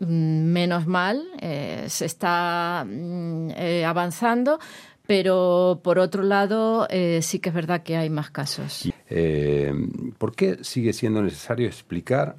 Mm, 0.00 0.52
Menos 0.52 0.86
mal, 0.86 1.22
eh, 1.40 1.84
se 1.88 2.06
está 2.06 2.84
mm, 2.88 3.50
eh, 3.56 3.84
avanzando, 3.84 4.58
pero 5.06 5.80
por 5.84 5.98
otro 5.98 6.22
lado 6.22 6.86
eh, 6.90 7.20
sí 7.22 7.38
que 7.38 7.50
es 7.50 7.54
verdad 7.54 7.82
que 7.82 7.96
hay 7.96 8.10
más 8.10 8.30
casos. 8.30 8.88
¿Por 10.18 10.34
qué 10.34 10.58
sigue 10.62 10.92
siendo 10.92 11.22
necesario 11.22 11.66
explicar 11.66 12.36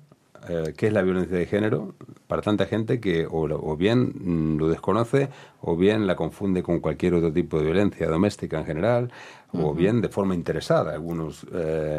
qué 0.76 0.88
es 0.88 0.94
la 0.94 1.04
violencia 1.04 1.38
de 1.38 1.46
género 1.46 1.94
para 2.28 2.42
tanta 2.42 2.66
gente 2.66 3.00
que 3.00 3.28
o, 3.30 3.48
lo- 3.48 3.62
o 3.64 3.78
bien 3.78 4.12
mm, 4.16 4.58
lo 4.58 4.70
desconoce 4.70 5.30
o 5.62 5.76
bien 5.78 6.08
la 6.08 6.16
confunde 6.16 6.64
con 6.64 6.80
cualquier 6.80 7.14
otro 7.14 7.32
tipo 7.32 7.60
de 7.60 7.66
violencia 7.66 8.08
doméstica 8.08 8.58
en 8.60 8.66
general 8.66 9.12
o 9.54 9.74
bien 9.76 10.02
de 10.02 10.10
forma 10.10 10.34
interesada? 10.34 10.94
Algunos 10.94 11.46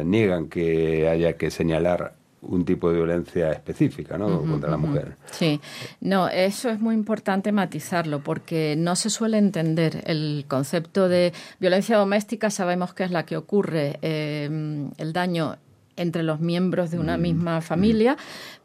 niegan 0.03 0.47
que 0.49 1.07
haya 1.07 1.37
que 1.37 1.51
señalar 1.51 2.15
un 2.47 2.65
tipo 2.65 2.89
de 2.89 2.97
violencia 2.97 3.51
específica 3.51 4.17
¿no? 4.17 4.41
contra 4.41 4.69
la 4.69 4.77
mujer. 4.77 5.15
Sí, 5.31 5.59
no, 6.01 6.27
eso 6.27 6.69
es 6.69 6.79
muy 6.79 6.95
importante 6.95 7.51
matizarlo 7.51 8.21
porque 8.21 8.75
no 8.77 8.95
se 8.95 9.09
suele 9.09 9.37
entender 9.37 10.03
el 10.05 10.45
concepto 10.47 11.09
de 11.09 11.33
violencia 11.59 11.97
doméstica. 11.97 12.49
Sabemos 12.49 12.93
que 12.93 13.03
es 13.03 13.11
la 13.11 13.25
que 13.25 13.37
ocurre 13.37 13.99
eh, 14.01 14.89
el 14.97 15.13
daño 15.13 15.57
entre 15.95 16.23
los 16.23 16.39
miembros 16.39 16.91
de 16.91 16.99
una 16.99 17.17
misma 17.17 17.61
familia, 17.61 18.17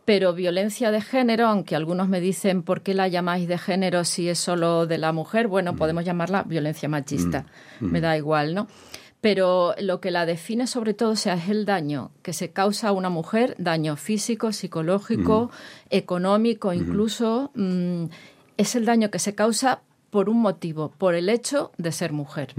pero 0.04 0.32
violencia 0.32 0.90
de 0.90 1.02
género, 1.02 1.46
aunque 1.46 1.76
algunos 1.76 2.08
me 2.08 2.20
dicen 2.20 2.62
por 2.62 2.80
qué 2.80 2.94
la 2.94 3.08
llamáis 3.08 3.46
de 3.46 3.58
género 3.58 4.04
si 4.04 4.28
es 4.28 4.38
solo 4.38 4.86
de 4.86 4.98
la 4.98 5.12
mujer, 5.12 5.48
bueno, 5.48 5.76
podemos 5.76 6.04
llamarla 6.04 6.42
violencia 6.44 6.88
machista, 6.88 7.44
me 7.80 8.00
da 8.00 8.16
igual, 8.16 8.54
¿no? 8.54 8.68
Pero 9.20 9.74
lo 9.80 10.00
que 10.00 10.10
la 10.10 10.26
define 10.26 10.66
sobre 10.66 10.94
todo 10.94 11.10
o 11.10 11.16
sea, 11.16 11.34
es 11.34 11.48
el 11.48 11.64
daño 11.64 12.12
que 12.22 12.32
se 12.32 12.50
causa 12.50 12.88
a 12.88 12.92
una 12.92 13.08
mujer, 13.08 13.56
daño 13.58 13.96
físico, 13.96 14.52
psicológico, 14.52 15.50
económico, 15.90 16.72
incluso, 16.72 17.50
mm, 17.54 18.04
es 18.56 18.76
el 18.76 18.84
daño 18.84 19.10
que 19.10 19.18
se 19.18 19.34
causa 19.34 19.80
por 20.10 20.28
un 20.28 20.40
motivo, 20.40 20.92
por 20.98 21.14
el 21.14 21.28
hecho 21.28 21.72
de 21.78 21.92
ser 21.92 22.12
mujer. 22.12 22.54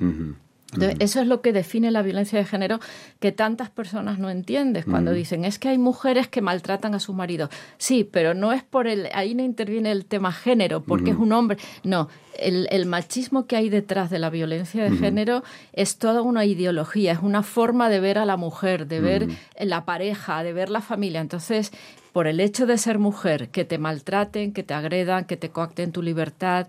Entonces, 0.74 0.98
Eso 1.00 1.20
es 1.22 1.28
lo 1.28 1.42
que 1.42 1.52
define 1.52 1.90
la 1.90 2.02
violencia 2.02 2.38
de 2.38 2.46
género 2.46 2.80
que 3.20 3.32
tantas 3.32 3.70
personas 3.70 4.20
no 4.20 4.30
entienden 4.30 4.84
cuando 4.84 5.12
dicen 5.14 5.44
es 5.46 5.58
que 5.58 5.70
hay 5.70 5.78
mujeres 5.78 6.28
que 6.28 6.42
maltratan 6.42 6.94
a 6.94 7.00
sus 7.00 7.16
maridos. 7.16 7.50
Sí, 7.78 8.04
pero 8.04 8.34
no 8.34 8.52
es 8.52 8.64
por 8.64 8.88
el, 8.88 9.10
ahí 9.14 9.34
no 9.34 9.44
interviene 9.44 9.92
el 9.92 10.06
tema 10.06 10.32
género, 10.32 10.84
porque 10.84 11.12
es 11.12 11.18
un 11.18 11.32
hombre. 11.32 11.58
No, 11.84 12.08
el, 12.38 12.68
el 12.72 12.86
machismo 12.86 13.48
que 13.48 13.56
hay 13.56 13.70
detrás 13.70 14.10
de 14.10 14.20
la 14.20 14.30
violencia 14.30 14.84
de 14.84 14.96
género 14.96 15.44
es 15.74 15.98
toda 15.98 16.22
una 16.22 16.46
ideología, 16.46 17.14
es 17.14 17.20
una 17.22 17.42
forma 17.42 17.90
de 17.90 18.00
ver 18.00 18.18
a 18.20 18.26
la 18.26 18.38
mujer, 18.38 18.88
de 18.88 19.00
ver 19.00 19.28
la 19.60 19.86
pareja, 19.86 20.44
de 20.44 20.54
ver 20.54 20.70
la 20.70 20.82
familia. 20.82 21.22
Entonces, 21.22 21.72
por 22.14 22.28
el 22.28 22.40
hecho 22.40 22.66
de 22.66 22.78
ser 22.78 23.00
mujer, 23.00 23.50
que 23.50 23.66
te 23.66 23.78
maltraten, 23.78 24.54
que 24.54 24.64
te 24.64 24.74
agredan, 24.74 25.26
que 25.26 25.38
te 25.38 25.50
coacten 25.50 25.92
tu 25.92 26.02
libertad, 26.02 26.68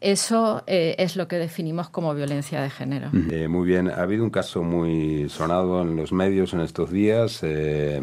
eso 0.00 0.62
eh, 0.66 0.94
es 0.98 1.16
lo 1.16 1.28
que 1.28 1.36
definimos 1.36 1.88
como 1.88 2.14
violencia 2.14 2.60
de 2.60 2.70
género. 2.70 3.10
Eh, 3.30 3.48
muy 3.48 3.66
bien, 3.66 3.90
ha 3.90 4.02
habido 4.02 4.24
un 4.24 4.30
caso 4.30 4.62
muy 4.62 5.28
sonado 5.28 5.82
en 5.82 5.96
los 5.96 6.12
medios 6.12 6.52
en 6.54 6.60
estos 6.60 6.90
días, 6.90 7.40
eh, 7.42 8.00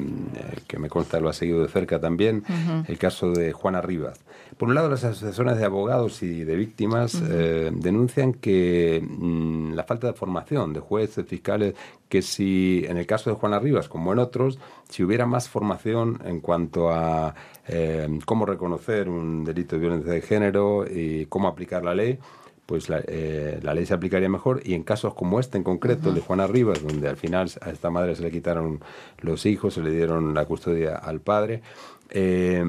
que 0.68 0.78
me 0.78 0.90
consta 0.90 1.20
lo 1.20 1.30
ha 1.30 1.34
seguido 1.34 1.62
de 1.62 1.70
cerca 1.70 2.00
también, 2.00 2.44
el 2.88 2.98
caso 2.98 3.32
de 3.32 3.54
Juana 3.54 3.82
Rivas. 3.82 4.20
Por 4.58 4.70
un 4.70 4.76
lado, 4.76 4.90
las 4.90 5.04
asociaciones 5.04 5.58
de 5.58 5.66
abogados 5.66 6.24
y 6.24 6.46
de 6.46 6.56
víctimas 6.56 7.22
eh, 7.30 7.72
denuncian 7.74 8.34
que 8.34 9.04
mm, 9.06 9.74
la 9.74 9.84
falta 9.84 10.08
de 10.08 10.14
formación 10.14 10.72
de 10.72 10.80
jueces, 10.80 11.26
fiscales, 11.28 11.76
que 12.10 12.22
si 12.22 12.84
en 12.88 12.98
el 12.98 13.06
caso 13.06 13.30
de 13.30 13.36
Juana 13.36 13.60
Rivas, 13.60 13.90
como 13.90 14.14
en 14.14 14.20
otros, 14.20 14.60
si 14.90 15.04
hubiera 15.04 15.26
más 15.26 15.50
formación 15.50 16.22
en 16.26 16.40
cuanto 16.40 16.92
a 16.92 17.36
eh, 17.68 18.08
cómo 18.26 18.46
reconocer 18.46 19.10
un 19.10 19.44
delito 19.44 19.76
de 19.76 19.82
violencia 19.82 20.14
de 20.14 20.22
género 20.22 20.86
y 20.90 21.26
cómo 21.26 21.48
aplicar 21.48 21.84
la 21.84 21.96
ley, 21.96 22.20
pues 22.66 22.90
la, 22.90 23.02
eh, 23.08 23.60
la 23.62 23.74
ley 23.74 23.86
se 23.86 23.94
aplicaría 23.94 24.30
mejor 24.30 24.62
y 24.64 24.74
en 24.74 24.84
casos 24.84 25.14
como 25.14 25.40
este 25.40 25.58
en 25.58 25.64
concreto, 25.64 26.10
el 26.10 26.16
de 26.16 26.22
Juana 26.22 26.48
Rivas, 26.48 26.84
donde 26.84 27.08
al 27.08 27.18
final 27.18 27.50
a 27.62 27.70
esta 27.70 27.90
madre 27.90 28.16
se 28.16 28.24
le 28.24 28.32
quitaron 28.32 28.80
los 29.20 29.46
hijos, 29.46 29.76
se 29.76 29.82
le 29.82 29.92
dieron 29.92 30.34
la 30.34 30.46
custodia 30.46 30.96
al 30.96 31.22
padre, 31.22 31.62
eh, 32.10 32.64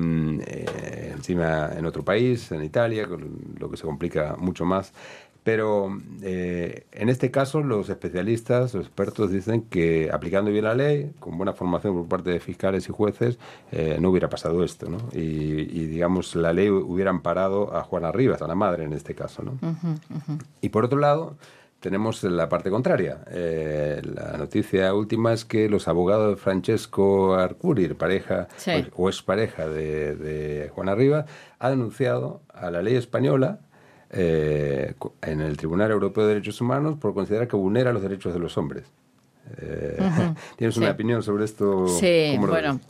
eh, 0.46 1.12
encima 1.14 1.70
en 1.76 1.84
otro 1.86 2.04
país, 2.04 2.50
en 2.52 2.64
Italia, 2.64 3.06
lo 3.58 3.70
que 3.70 3.76
se 3.76 3.84
complica 3.84 4.36
mucho 4.38 4.64
más. 4.64 4.92
Pero 5.46 5.96
eh, 6.22 6.86
en 6.90 7.08
este 7.08 7.30
caso 7.30 7.60
los 7.62 7.88
especialistas, 7.88 8.74
los 8.74 8.84
expertos 8.86 9.30
dicen 9.30 9.62
que 9.62 10.10
aplicando 10.12 10.50
bien 10.50 10.64
la 10.64 10.74
ley, 10.74 11.12
con 11.20 11.36
buena 11.38 11.52
formación 11.52 11.94
por 11.94 12.08
parte 12.08 12.30
de 12.30 12.40
fiscales 12.40 12.88
y 12.88 12.92
jueces, 12.92 13.38
eh, 13.70 13.96
no 14.00 14.10
hubiera 14.10 14.28
pasado 14.28 14.64
esto, 14.64 14.90
¿no? 14.90 14.98
Y, 15.12 15.20
y, 15.20 15.86
digamos 15.86 16.34
la 16.34 16.52
ley 16.52 16.68
hubiera 16.68 17.10
amparado 17.10 17.76
a 17.76 17.84
Juana 17.84 18.10
Rivas, 18.10 18.42
a 18.42 18.48
la 18.48 18.56
madre 18.56 18.82
en 18.82 18.92
este 18.92 19.14
caso, 19.14 19.44
¿no? 19.44 19.56
Y 20.60 20.70
por 20.70 20.84
otro 20.84 20.98
lado, 20.98 21.36
tenemos 21.78 22.24
la 22.24 22.48
parte 22.48 22.68
contraria. 22.70 23.18
Eh, 23.30 24.02
la 24.02 24.36
noticia 24.38 24.92
última 24.94 25.32
es 25.32 25.44
que 25.44 25.68
los 25.68 25.86
abogados 25.86 26.30
de 26.30 26.36
Francesco 26.42 27.34
Arcuri, 27.36 27.86
pareja 27.94 28.48
Sí. 28.56 28.72
o, 28.96 29.04
o 29.04 29.08
expareja 29.08 29.68
de, 29.68 30.16
de 30.16 30.70
Juana 30.70 30.96
Rivas, 30.96 31.26
ha 31.60 31.70
denunciado 31.70 32.40
a 32.52 32.72
la 32.72 32.82
ley 32.82 32.96
española 32.96 33.60
eh, 34.10 34.94
en 35.22 35.40
el 35.40 35.56
Tribunal 35.56 35.90
Europeo 35.90 36.24
de 36.24 36.34
Derechos 36.34 36.60
Humanos 36.60 36.96
por 36.98 37.14
considerar 37.14 37.48
que 37.48 37.56
vulnera 37.56 37.92
los 37.92 38.02
derechos 38.02 38.32
de 38.32 38.40
los 38.40 38.56
hombres. 38.56 38.84
Eh, 39.58 39.98
¿Tienes 40.56 40.76
una 40.76 40.90
opinión 40.90 41.22
sobre 41.22 41.44
esto? 41.44 41.86
Sí, 41.88 42.32
¿Cómo 42.34 42.46
lo 42.46 42.52
bueno. 42.52 42.74
ves? 42.74 42.82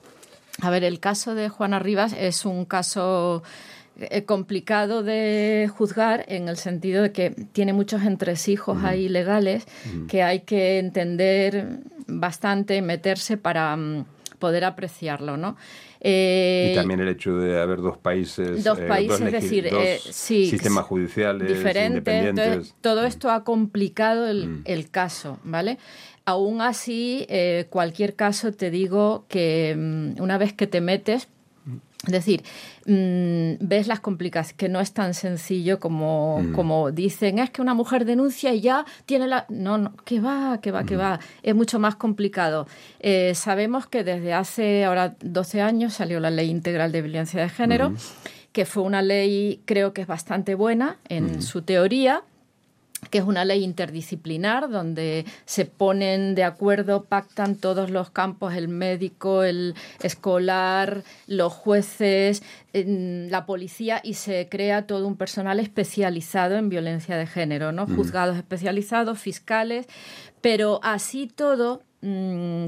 A 0.62 0.70
ver, 0.70 0.84
el 0.84 1.00
caso 1.00 1.34
de 1.34 1.48
Juana 1.48 1.78
Rivas 1.78 2.14
es 2.18 2.46
un 2.46 2.64
caso 2.64 3.42
eh, 3.98 4.24
complicado 4.24 5.02
de 5.02 5.70
juzgar 5.74 6.24
en 6.28 6.48
el 6.48 6.56
sentido 6.56 7.02
de 7.02 7.12
que 7.12 7.30
tiene 7.52 7.72
muchos 7.72 8.02
entresijos 8.02 8.82
ahí 8.82 9.08
legales 9.08 9.66
que 10.08 10.22
hay 10.22 10.40
que 10.40 10.78
entender 10.78 11.80
bastante, 12.06 12.80
meterse 12.82 13.36
para 13.36 13.76
mm, 13.76 14.04
poder 14.38 14.64
apreciarlo, 14.64 15.36
¿no? 15.36 15.56
Eh, 16.08 16.68
y 16.70 16.74
también 16.76 17.00
el 17.00 17.08
hecho 17.08 17.36
de 17.36 17.60
haber 17.60 17.80
dos 17.80 17.98
países, 17.98 18.62
dos 18.62 18.78
eh, 18.78 18.86
países, 18.86 19.20
es 19.20 19.32
decir, 19.32 19.66
eh, 19.66 19.98
sistemas 19.98 20.84
judiciales 20.84 21.48
diferentes. 21.48 22.76
todo 22.80 23.02
mm. 23.02 23.06
esto 23.06 23.28
ha 23.28 23.42
complicado 23.42 24.32
mm. 24.32 24.62
el, 24.66 24.88
caso, 24.88 25.40
¿vale? 25.42 25.78
Aún 26.24 26.60
así, 26.60 27.26
cualquier 27.70 28.14
caso 28.14 28.52
te 28.52 28.70
digo 28.70 29.24
que 29.28 29.74
mm, 29.76 30.22
una 30.22 30.38
vez 30.38 30.52
que 30.52 30.68
te 30.68 30.80
metes, 30.80 31.26
es 32.06 32.12
decir, 32.12 32.44
mm, 32.86 33.66
ves 33.66 33.86
las 33.86 34.00
complicaciones, 34.00 34.56
que 34.56 34.68
no 34.68 34.80
es 34.80 34.92
tan 34.92 35.14
sencillo 35.14 35.78
como, 35.80 36.40
mm. 36.42 36.52
como 36.52 36.90
dicen, 36.92 37.38
es 37.38 37.50
que 37.50 37.62
una 37.62 37.74
mujer 37.74 38.04
denuncia 38.04 38.52
y 38.54 38.60
ya 38.60 38.84
tiene 39.04 39.26
la... 39.26 39.46
No, 39.48 39.78
no, 39.78 39.94
que 40.04 40.20
va, 40.20 40.60
que 40.60 40.70
va, 40.70 40.84
que 40.84 40.96
va. 40.96 41.20
Es 41.42 41.54
mucho 41.54 41.78
más 41.78 41.96
complicado. 41.96 42.66
Eh, 43.00 43.34
sabemos 43.34 43.86
que 43.86 44.04
desde 44.04 44.32
hace 44.32 44.84
ahora 44.84 45.16
12 45.20 45.62
años 45.62 45.94
salió 45.94 46.20
la 46.20 46.30
Ley 46.30 46.50
Integral 46.50 46.92
de 46.92 47.02
Violencia 47.02 47.40
de 47.40 47.48
Género, 47.48 47.92
que 48.52 48.64
fue 48.64 48.82
una 48.82 49.02
ley, 49.02 49.60
creo 49.66 49.92
que 49.92 50.02
es 50.02 50.06
bastante 50.06 50.54
buena 50.54 50.96
en 51.08 51.42
su 51.42 51.62
teoría, 51.62 52.22
que 53.08 53.18
es 53.18 53.24
una 53.24 53.44
ley 53.44 53.64
interdisciplinar 53.64 54.70
donde 54.70 55.24
se 55.44 55.64
ponen 55.64 56.34
de 56.34 56.44
acuerdo, 56.44 57.04
pactan 57.04 57.56
todos 57.56 57.90
los 57.90 58.10
campos, 58.10 58.54
el 58.54 58.68
médico, 58.68 59.42
el 59.42 59.74
escolar, 60.02 61.02
los 61.26 61.52
jueces, 61.52 62.42
la 62.72 63.46
policía 63.46 64.00
y 64.02 64.14
se 64.14 64.48
crea 64.48 64.86
todo 64.86 65.06
un 65.06 65.16
personal 65.16 65.60
especializado 65.60 66.56
en 66.56 66.68
violencia 66.68 67.16
de 67.16 67.26
género, 67.26 67.72
¿no? 67.72 67.86
Juzgados 67.86 68.36
especializados, 68.36 69.18
fiscales, 69.18 69.86
pero 70.40 70.80
así 70.82 71.26
todo 71.26 71.82
Mm, 71.95 71.95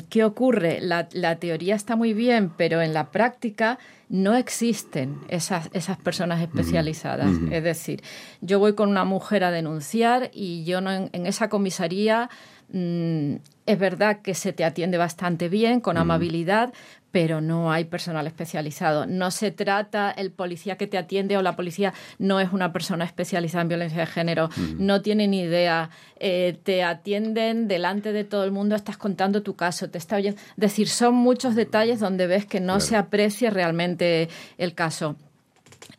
¿qué 0.08 0.24
ocurre? 0.24 0.80
La, 0.80 1.36
teoría 1.38 1.74
está 1.74 1.96
muy 1.96 2.12
bien, 2.12 2.50
pero 2.56 2.82
en 2.82 2.92
la 2.92 3.10
práctica 3.10 3.78
no 4.08 4.34
existen 4.34 5.18
esas, 5.28 5.68
esas 5.72 5.98
personas 5.98 6.40
especializadas. 6.40 7.30
Es 7.50 7.62
decir, 7.62 8.02
yo 8.40 8.58
voy 8.58 8.74
con 8.74 8.88
una 8.88 9.04
mujer 9.04 9.44
a 9.44 9.50
denunciar 9.50 10.30
y 10.32 10.64
yo 10.64 10.80
no 10.80 10.90
en, 10.90 11.10
esa 11.26 11.48
comisaría 11.48 12.30
mm, 12.72 13.36
es 13.66 13.78
verdad 13.78 14.22
que 14.22 14.34
se 14.34 14.52
te 14.52 14.64
atiende 14.64 14.96
bastante 14.98 15.48
bien, 15.48 15.80
con 15.80 15.96
amabilidad, 15.96 16.72
pero 17.10 17.40
no 17.40 17.72
hay 17.72 17.84
personal 17.84 18.26
especializado. 18.26 19.06
No 19.06 19.30
se 19.30 19.50
trata, 19.50 20.10
el 20.10 20.30
policía 20.30 20.76
que 20.76 20.86
te 20.86 20.98
atiende 20.98 21.36
o 21.36 21.42
la 21.42 21.56
policía 21.56 21.94
no 22.18 22.40
es 22.40 22.52
una 22.52 22.72
persona 22.72 23.04
especializada 23.04 23.62
en 23.62 23.68
violencia 23.68 24.00
de 24.00 24.06
género, 24.06 24.50
no 24.78 25.02
tiene 25.02 25.26
ni 25.26 25.40
idea, 25.40 25.90
eh, 26.18 26.58
te 26.62 26.82
atienden 26.82 27.68
delante 27.68 28.12
de 28.12 28.24
todo 28.24 28.44
el 28.44 28.52
mundo, 28.52 28.74
estás 28.74 28.96
contando 28.96 29.42
tu 29.42 29.56
caso, 29.56 29.90
te 29.90 29.98
está 29.98 30.16
oyendo. 30.16 30.40
Es 30.40 30.56
decir, 30.56 30.88
son 30.88 31.14
muchos 31.14 31.54
detalles 31.54 32.00
donde 32.00 32.26
ves 32.26 32.46
que 32.46 32.60
no 32.60 32.80
se 32.80 32.96
aprecia 32.96 33.50
realmente 33.50 34.28
el 34.58 34.74
caso. 34.74 35.16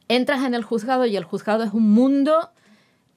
Entras 0.08 0.44
en 0.44 0.54
el 0.54 0.64
juzgado 0.64 1.06
y 1.06 1.16
el 1.16 1.24
juzgado 1.24 1.64
es 1.64 1.74
un 1.74 1.92
mundo 1.92 2.50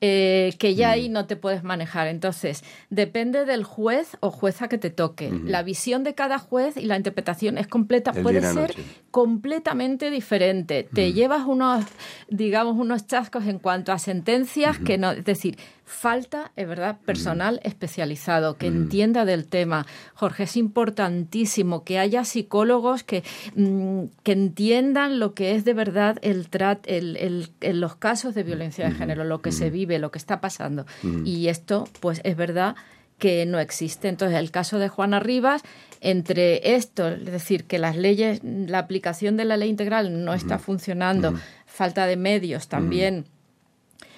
eh, 0.04 0.56
que 0.58 0.74
ya 0.74 0.90
ahí 0.90 1.08
no 1.08 1.26
te 1.26 1.36
puedes 1.36 1.62
manejar. 1.62 2.08
Entonces, 2.08 2.64
depende 2.90 3.44
del 3.44 3.62
juez 3.62 4.16
o 4.18 4.32
jueza 4.32 4.66
que 4.66 4.76
te 4.76 4.90
toque. 4.90 5.30
La 5.44 5.62
visión 5.62 6.02
de 6.02 6.16
cada 6.16 6.40
juez 6.40 6.76
y 6.76 6.86
la 6.86 6.96
interpretación 6.96 7.56
es 7.56 7.68
completa, 7.68 8.12
puede 8.12 8.42
ser 8.42 8.74
completamente 9.12 10.10
diferente. 10.10 10.88
Te 10.92 11.12
llevas 11.12 11.46
unos, 11.46 11.84
digamos, 12.28 12.76
unos 12.76 13.06
chascos 13.06 13.46
en 13.46 13.60
cuanto 13.60 13.92
a 13.92 14.00
sentencias 14.00 14.80
que 14.80 14.98
no, 14.98 15.12
es 15.12 15.24
decir, 15.24 15.56
falta, 15.84 16.52
es 16.56 16.66
verdad, 16.66 16.98
personal 17.04 17.60
especializado 17.64 18.56
que 18.56 18.66
entienda 18.66 19.24
del 19.24 19.46
tema. 19.46 19.86
Jorge, 20.14 20.44
es 20.44 20.56
importantísimo 20.56 21.84
que 21.84 21.98
haya 21.98 22.24
psicólogos 22.24 23.02
que, 23.02 23.22
mm, 23.54 24.04
que 24.22 24.32
entiendan 24.32 25.18
lo 25.18 25.34
que 25.34 25.54
es 25.54 25.64
de 25.64 25.74
verdad 25.74 26.18
el, 26.22 26.48
trat, 26.48 26.84
el, 26.86 27.16
el, 27.60 27.80
los 27.80 27.96
casos 27.96 28.34
de 28.34 28.42
violencia 28.42 28.88
de 28.88 28.94
género, 28.94 29.24
lo 29.24 29.42
que 29.42 29.52
se 29.52 29.70
vive, 29.70 29.98
lo 29.98 30.10
que 30.10 30.18
está 30.18 30.40
pasando. 30.40 30.86
Y 31.24 31.48
esto, 31.48 31.88
pues 32.00 32.20
es 32.24 32.36
verdad 32.36 32.76
que 33.18 33.46
no 33.46 33.60
existe. 33.60 34.08
Entonces, 34.08 34.38
el 34.38 34.50
caso 34.50 34.78
de 34.78 34.88
Juana 34.88 35.20
Rivas, 35.20 35.62
entre 36.00 36.74
esto, 36.74 37.08
es 37.08 37.24
decir, 37.24 37.64
que 37.64 37.78
las 37.78 37.96
leyes, 37.96 38.40
la 38.42 38.78
aplicación 38.78 39.36
de 39.36 39.44
la 39.44 39.56
ley 39.56 39.68
integral 39.68 40.24
no 40.24 40.34
está 40.34 40.58
funcionando, 40.58 41.34
falta 41.66 42.06
de 42.06 42.16
medios 42.16 42.68
también 42.68 43.26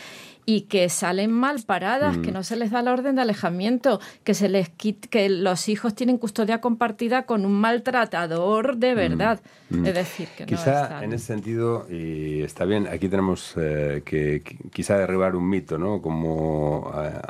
y 0.49 0.63
que 0.63 0.89
salen 0.89 1.31
mal 1.31 1.61
paradas, 1.67 2.17
que 2.17 2.33
no 2.33 2.43
se 2.43 2.57
les 2.57 2.71
da 2.71 2.81
la 2.81 2.95
orden 2.95 3.17
de 3.17 3.21
alejamiento, 3.21 4.01
que 4.25 4.33
se 4.33 4.49
les 4.49 4.71
que 4.71 5.29
los 5.29 5.69
hijos 5.69 5.95
tienen 5.95 6.17
custodia 6.17 6.63
compartida 6.63 7.27
con 7.27 7.45
un 7.45 7.53
maltratador 7.53 8.79
de 8.79 8.95
verdad. 8.95 9.41
Es 9.71 9.93
decir, 9.93 10.27
que 10.39 10.47
quizá 10.47 11.05
en 11.05 11.13
ese 11.13 11.27
sentido 11.27 11.87
y 11.91 12.41
está 12.41 12.65
bien. 12.65 12.87
Aquí 12.87 13.11
tenemos 13.11 13.53
eh, 13.59 14.01
que, 14.07 14.43
quizá 14.73 14.97
derribar 14.97 15.37
un 15.37 15.47
mito, 15.47 15.77
¿no? 15.77 16.01
Como 16.01 16.93
eh, 16.97 17.21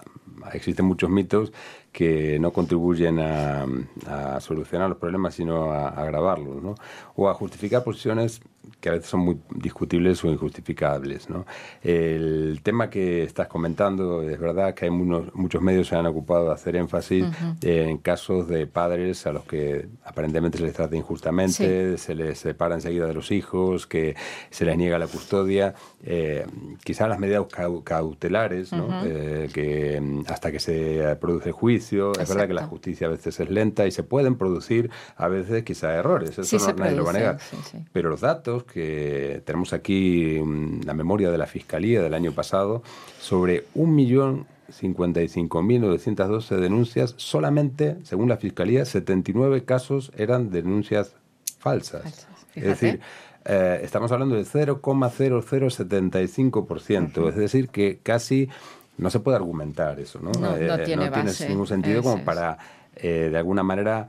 existen 0.52 0.86
muchos 0.86 1.10
mitos 1.10 1.52
que 1.90 2.38
no 2.38 2.52
contribuyen 2.52 3.18
a, 3.18 3.66
solucionar 4.38 4.88
los 4.88 4.98
problemas, 4.98 5.34
sino 5.34 5.72
a, 5.72 5.88
agravarlos, 5.88 6.62
¿no? 6.62 6.76
o 7.16 7.28
a 7.28 7.34
justificar 7.34 7.82
posiciones 7.82 8.40
que 8.80 8.88
a 8.88 8.92
veces 8.92 9.08
son 9.08 9.20
muy 9.20 9.38
discutibles 9.54 10.22
o 10.24 10.28
injustificables. 10.28 11.28
¿no? 11.28 11.46
El 11.82 12.60
tema 12.62 12.90
que 12.90 13.22
estás 13.22 13.48
comentando 13.48 14.22
es 14.22 14.38
verdad 14.38 14.74
que 14.74 14.86
hay 14.86 14.90
muchos 14.90 15.62
medios 15.62 15.88
se 15.88 15.96
han 15.96 16.06
ocupado 16.06 16.46
de 16.46 16.52
hacer 16.52 16.76
énfasis 16.76 17.24
en 17.62 17.98
casos 17.98 18.48
de 18.48 18.66
padres 18.66 19.26
a 19.26 19.32
los 19.32 19.44
que 19.44 19.88
aparentemente 20.04 20.58
se 20.58 20.64
les 20.64 20.74
trata 20.74 20.96
injustamente, 20.96 21.98
se 21.98 22.14
les 22.14 22.38
separa 22.38 22.74
enseguida 22.74 23.06
de 23.06 23.14
los 23.14 23.30
hijos, 23.30 23.86
que 23.86 24.16
se 24.50 24.64
les 24.64 24.76
niega 24.76 24.98
la 24.98 25.06
custodia. 25.06 25.74
Eh, 26.04 26.46
quizás 26.84 27.08
las 27.08 27.18
medidas 27.18 27.44
cautelares, 27.84 28.72
¿no? 28.72 29.04
Eh, 29.04 29.48
que 29.52 30.22
hasta 30.26 30.52
que 30.52 30.60
se 30.60 31.16
produce 31.20 31.48
el 31.50 31.54
juicio, 31.54 32.12
es 32.12 32.28
verdad 32.28 32.46
que 32.46 32.54
la 32.54 32.66
justicia 32.66 33.06
a 33.06 33.10
veces 33.10 33.38
es 33.40 33.50
lenta 33.50 33.86
y 33.86 33.90
se 33.90 34.02
pueden 34.02 34.36
producir 34.36 34.90
a 35.16 35.28
veces 35.28 35.64
quizás 35.64 35.90
errores, 35.94 36.38
eso 36.38 36.58
no, 36.58 36.72
nadie 36.74 36.96
lo 36.96 37.04
va 37.04 37.10
a 37.10 37.14
negar. 37.14 37.38
Pero 37.92 38.10
los 38.10 38.20
datos 38.20 38.57
que 38.64 39.42
tenemos 39.44 39.72
aquí 39.72 40.40
mm, 40.42 40.82
la 40.84 40.94
memoria 40.94 41.30
de 41.30 41.38
la 41.38 41.46
Fiscalía 41.46 42.02
del 42.02 42.14
año 42.14 42.32
pasado 42.32 42.82
sobre 43.20 43.64
un 43.74 43.94
millón 43.94 44.46
55.912 44.72 46.56
denuncias, 46.56 47.14
solamente, 47.16 47.96
según 48.04 48.28
la 48.28 48.36
Fiscalía, 48.36 48.84
79 48.84 49.64
casos 49.64 50.12
eran 50.16 50.50
denuncias 50.50 51.16
falsas. 51.58 52.28
es 52.54 52.64
decir, 52.64 53.00
eh, 53.44 53.80
estamos 53.82 54.12
hablando 54.12 54.36
del 54.36 54.46
0,0075%, 54.46 57.28
es 57.28 57.36
decir, 57.36 57.68
que 57.70 57.98
casi 58.02 58.48
no 58.98 59.08
se 59.10 59.18
puede 59.20 59.36
argumentar 59.36 59.98
eso, 60.00 60.18
¿no? 60.20 60.32
No, 60.32 60.56
eh, 60.56 60.82
tiene, 60.84 61.10
ningún 61.48 61.66
sentido 61.66 62.02
como 62.02 62.22
para, 62.24 62.58
eh, 62.96 63.28
de 63.30 63.38
alguna 63.38 63.62
manera, 63.62 64.08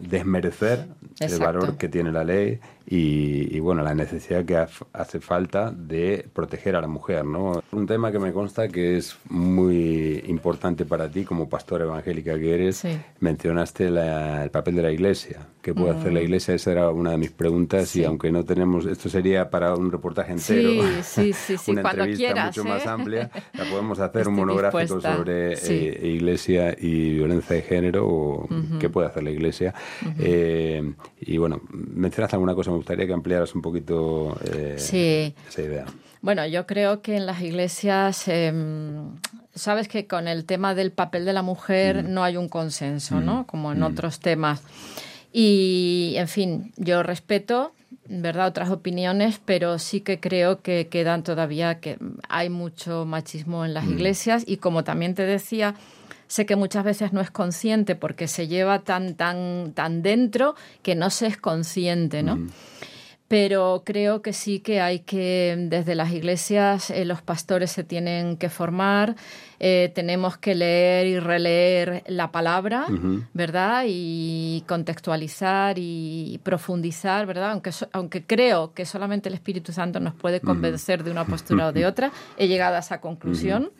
desmerecer 0.00 0.86
el 1.20 1.38
valor 1.38 1.76
que 1.76 1.90
tiene 1.90 2.10
la 2.10 2.24
ley 2.24 2.58
y, 2.86 3.58
bueno, 3.60 3.82
la 3.82 3.94
necesidad 3.94 4.44
que 4.44 4.56
hace 4.92 5.20
falta 5.20 5.70
de 5.70 6.28
proteger 6.32 6.76
a 6.76 6.80
la 6.80 6.86
mujer, 6.86 7.24
¿no? 7.24 7.62
Un 7.72 7.86
tema 7.86 8.12
que 8.12 8.18
me 8.18 8.32
consta 8.32 8.68
que 8.68 8.98
es 8.98 9.16
muy 9.28 10.22
importante 10.26 10.84
para 10.84 11.08
ti 11.08 11.24
como 11.24 11.48
pastora 11.48 11.84
evangélica 11.84 12.38
que 12.38 12.54
eres. 12.54 12.82
Mencionaste 13.20 13.86
el 13.86 14.50
papel 14.50 14.76
de 14.76 14.82
la 14.82 14.92
iglesia. 14.92 15.46
¿Qué 15.62 15.72
puede 15.72 15.92
hacer 15.96 16.12
la 16.12 16.20
iglesia? 16.20 16.54
Esa 16.54 16.72
era 16.72 16.90
una 16.90 17.12
de 17.12 17.16
mis 17.16 17.30
preguntas 17.30 17.96
y 17.96 18.04
aunque 18.04 18.30
no 18.30 18.44
tenemos, 18.44 18.84
esto 18.84 19.08
sería 19.08 19.48
para 19.48 19.74
un 19.74 19.90
reportaje 19.90 20.32
entero, 20.32 20.82
sí, 21.02 21.32
sí, 21.32 21.56
sí, 21.56 21.70
una 21.70 21.80
entrevista 21.80 22.44
mucho 22.44 22.64
más 22.64 22.84
¿eh? 22.84 22.88
amplia, 22.90 23.30
la 23.54 23.64
podemos 23.70 23.98
hacer 23.98 24.28
un 24.28 24.34
monográfico 24.34 25.00
sobre 25.00 25.54
eh, 25.54 26.06
iglesia 26.06 26.76
y 26.78 27.14
violencia 27.14 27.56
de 27.56 27.62
género 27.62 28.06
o 28.06 28.48
qué 28.78 28.90
puede 28.90 29.08
hacer 29.08 29.22
la 29.22 29.30
iglesia. 29.30 29.72
Eh, 30.18 30.92
y 31.20 31.38
bueno, 31.38 31.62
mencionaste 31.70 32.36
alguna 32.36 32.54
cosa 32.54 32.73
me 32.74 32.78
gustaría 32.78 33.06
que 33.06 33.12
ampliaras 33.12 33.54
un 33.54 33.62
poquito 33.62 34.36
eh, 34.44 34.74
esa 34.76 35.62
idea. 35.62 35.86
Bueno, 36.20 36.46
yo 36.46 36.66
creo 36.66 37.02
que 37.02 37.16
en 37.16 37.26
las 37.26 37.40
iglesias, 37.40 38.28
em, 38.28 39.10
sabes 39.54 39.88
que 39.88 40.06
con 40.06 40.26
el 40.26 40.44
tema 40.44 40.74
del 40.74 40.90
papel 40.90 41.24
de 41.24 41.32
la 41.32 41.42
mujer 41.42 42.02
mm. 42.02 42.12
no 42.12 42.24
hay 42.24 42.36
un 42.36 42.48
consenso, 42.48 43.20
¿no? 43.20 43.42
Mm. 43.42 43.44
Como 43.44 43.72
en 43.72 43.80
mm. 43.80 43.84
otros 43.84 44.20
temas. 44.20 44.62
Y, 45.32 46.14
en 46.16 46.28
fin, 46.28 46.72
yo 46.76 47.02
respeto, 47.02 47.72
¿verdad?, 48.08 48.48
otras 48.48 48.70
opiniones, 48.70 49.40
pero 49.44 49.78
sí 49.78 50.00
que 50.00 50.18
creo 50.18 50.62
que 50.62 50.88
quedan 50.88 51.22
todavía, 51.22 51.80
que 51.80 51.98
hay 52.28 52.48
mucho 52.48 53.04
machismo 53.04 53.64
en 53.64 53.74
las 53.74 53.84
iglesias 53.86 54.44
y 54.46 54.56
como 54.56 54.82
también 54.82 55.14
te 55.14 55.24
decía, 55.24 55.74
sé 56.34 56.46
que 56.46 56.56
muchas 56.56 56.82
veces 56.82 57.12
no 57.12 57.20
es 57.20 57.30
consciente 57.30 57.94
porque 57.94 58.26
se 58.26 58.48
lleva 58.48 58.80
tan, 58.80 59.14
tan, 59.14 59.70
tan 59.72 60.02
dentro 60.02 60.56
que 60.82 60.96
no 60.96 61.08
se 61.10 61.28
es 61.28 61.36
consciente, 61.36 62.24
¿no? 62.24 62.34
Mm. 62.36 62.48
Pero 63.28 63.84
creo 63.86 64.20
que 64.20 64.32
sí 64.32 64.58
que 64.58 64.80
hay 64.80 65.00
que, 65.00 65.54
desde 65.68 65.94
las 65.94 66.10
iglesias, 66.10 66.90
eh, 66.90 67.04
los 67.04 67.22
pastores 67.22 67.70
se 67.70 67.84
tienen 67.84 68.36
que 68.36 68.48
formar, 68.48 69.14
eh, 69.60 69.92
tenemos 69.94 70.36
que 70.36 70.56
leer 70.56 71.06
y 71.06 71.20
releer 71.20 72.02
la 72.08 72.32
palabra, 72.32 72.86
¿verdad? 73.32 73.84
Y 73.86 74.64
contextualizar 74.66 75.76
y 75.78 76.40
profundizar, 76.42 77.26
¿verdad? 77.26 77.52
Aunque, 77.52 77.70
aunque 77.92 78.24
creo 78.24 78.74
que 78.74 78.84
solamente 78.84 79.28
el 79.28 79.36
Espíritu 79.36 79.72
Santo 79.72 80.00
nos 80.00 80.14
puede 80.14 80.40
convencer 80.40 81.04
de 81.04 81.12
una 81.12 81.24
postura 81.24 81.68
o 81.68 81.72
de 81.72 81.86
otra, 81.92 82.10
he 82.36 82.48
llegado 82.48 82.74
a 82.74 82.80
esa 82.80 83.00
conclusión 83.00 83.70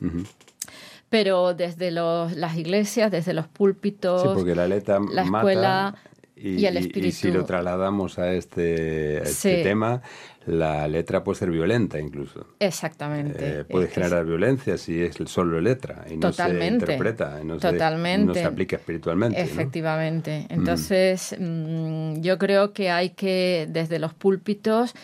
pero 1.15 1.55
desde 1.55 1.93
los, 1.93 2.35
las 2.35 2.57
iglesias, 2.57 3.09
desde 3.09 3.35
los 3.35 3.47
púlpitos, 3.47 4.21
sí, 4.21 4.29
porque 4.35 4.53
la, 4.57 4.67
letra 4.67 4.99
la 4.99 5.23
escuela 5.23 5.95
y, 6.35 6.65
el 6.67 6.77
espíritu. 6.77 7.07
Y, 7.07 7.13
si 7.13 7.31
lo 7.31 7.45
trasladamos 7.45 8.19
a 8.19 8.33
este, 8.33 9.23
este 9.23 9.63
tema, 9.63 10.03
la 10.47 10.89
letra 10.89 11.23
puede 11.23 11.39
ser 11.39 11.53
violenta 11.53 12.01
incluso. 12.01 12.49
Exactamente. 12.59 13.61
Eh, 13.61 13.65
puede 13.65 13.87
generar 13.87 14.27
violencia 14.27 14.77
si 14.77 15.01
es 15.03 15.15
solo 15.27 15.61
letra 15.61 16.05
y 16.11 16.17
no 16.17 16.33
se 16.33 16.67
interpreta, 16.67 17.39
y 17.41 17.45
no, 17.45 17.59
Totalmente. 17.59 18.35
Se, 18.35 18.41
no 18.41 18.49
se 18.49 18.53
aplica 18.53 18.75
espiritualmente. 18.75 19.41
Efectivamente. 19.41 20.47
Entonces, 20.49 21.37
mm, 21.39 22.23
yo 22.23 22.39
creo 22.39 22.73
que 22.73 22.91
hay 22.91 23.11
que, 23.11 23.69
desde 23.71 24.01
los 24.01 24.15
púlpitos, 24.15 24.97